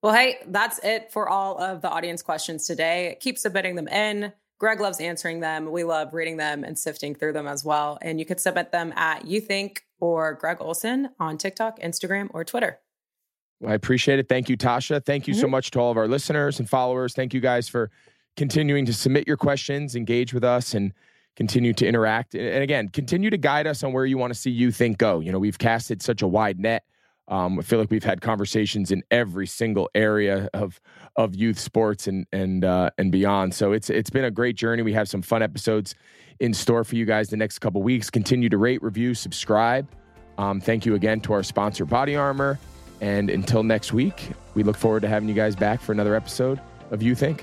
[0.02, 3.18] Well, hey, that's it for all of the audience questions today.
[3.20, 4.32] Keep submitting them in.
[4.58, 5.70] Greg loves answering them.
[5.70, 7.98] We love reading them and sifting through them as well.
[8.00, 12.44] And you could submit them at Youth Inc or Greg Olsen on TikTok, Instagram, or
[12.44, 12.78] Twitter.
[13.66, 14.28] I appreciate it.
[14.28, 15.04] Thank you, Tasha.
[15.04, 15.40] Thank you mm-hmm.
[15.42, 17.14] so much to all of our listeners and followers.
[17.14, 17.90] Thank you guys for
[18.36, 20.94] continuing to submit your questions, engage with us, and
[21.36, 22.34] continue to interact.
[22.34, 25.20] And again, continue to guide us on where you want to see Youth Inc go.
[25.20, 26.84] You know, we've casted such a wide net.
[27.30, 30.80] Um, I feel like we've had conversations in every single area of
[31.16, 33.54] of youth sports and and uh, and beyond.
[33.54, 34.82] So it's it's been a great journey.
[34.82, 35.94] We have some fun episodes
[36.40, 38.10] in store for you guys the next couple weeks.
[38.10, 39.88] Continue to rate, review, subscribe.
[40.38, 42.58] Um, thank you again to our sponsor, Body Armor.
[43.00, 46.60] And until next week, we look forward to having you guys back for another episode
[46.90, 47.42] of Youth Inc.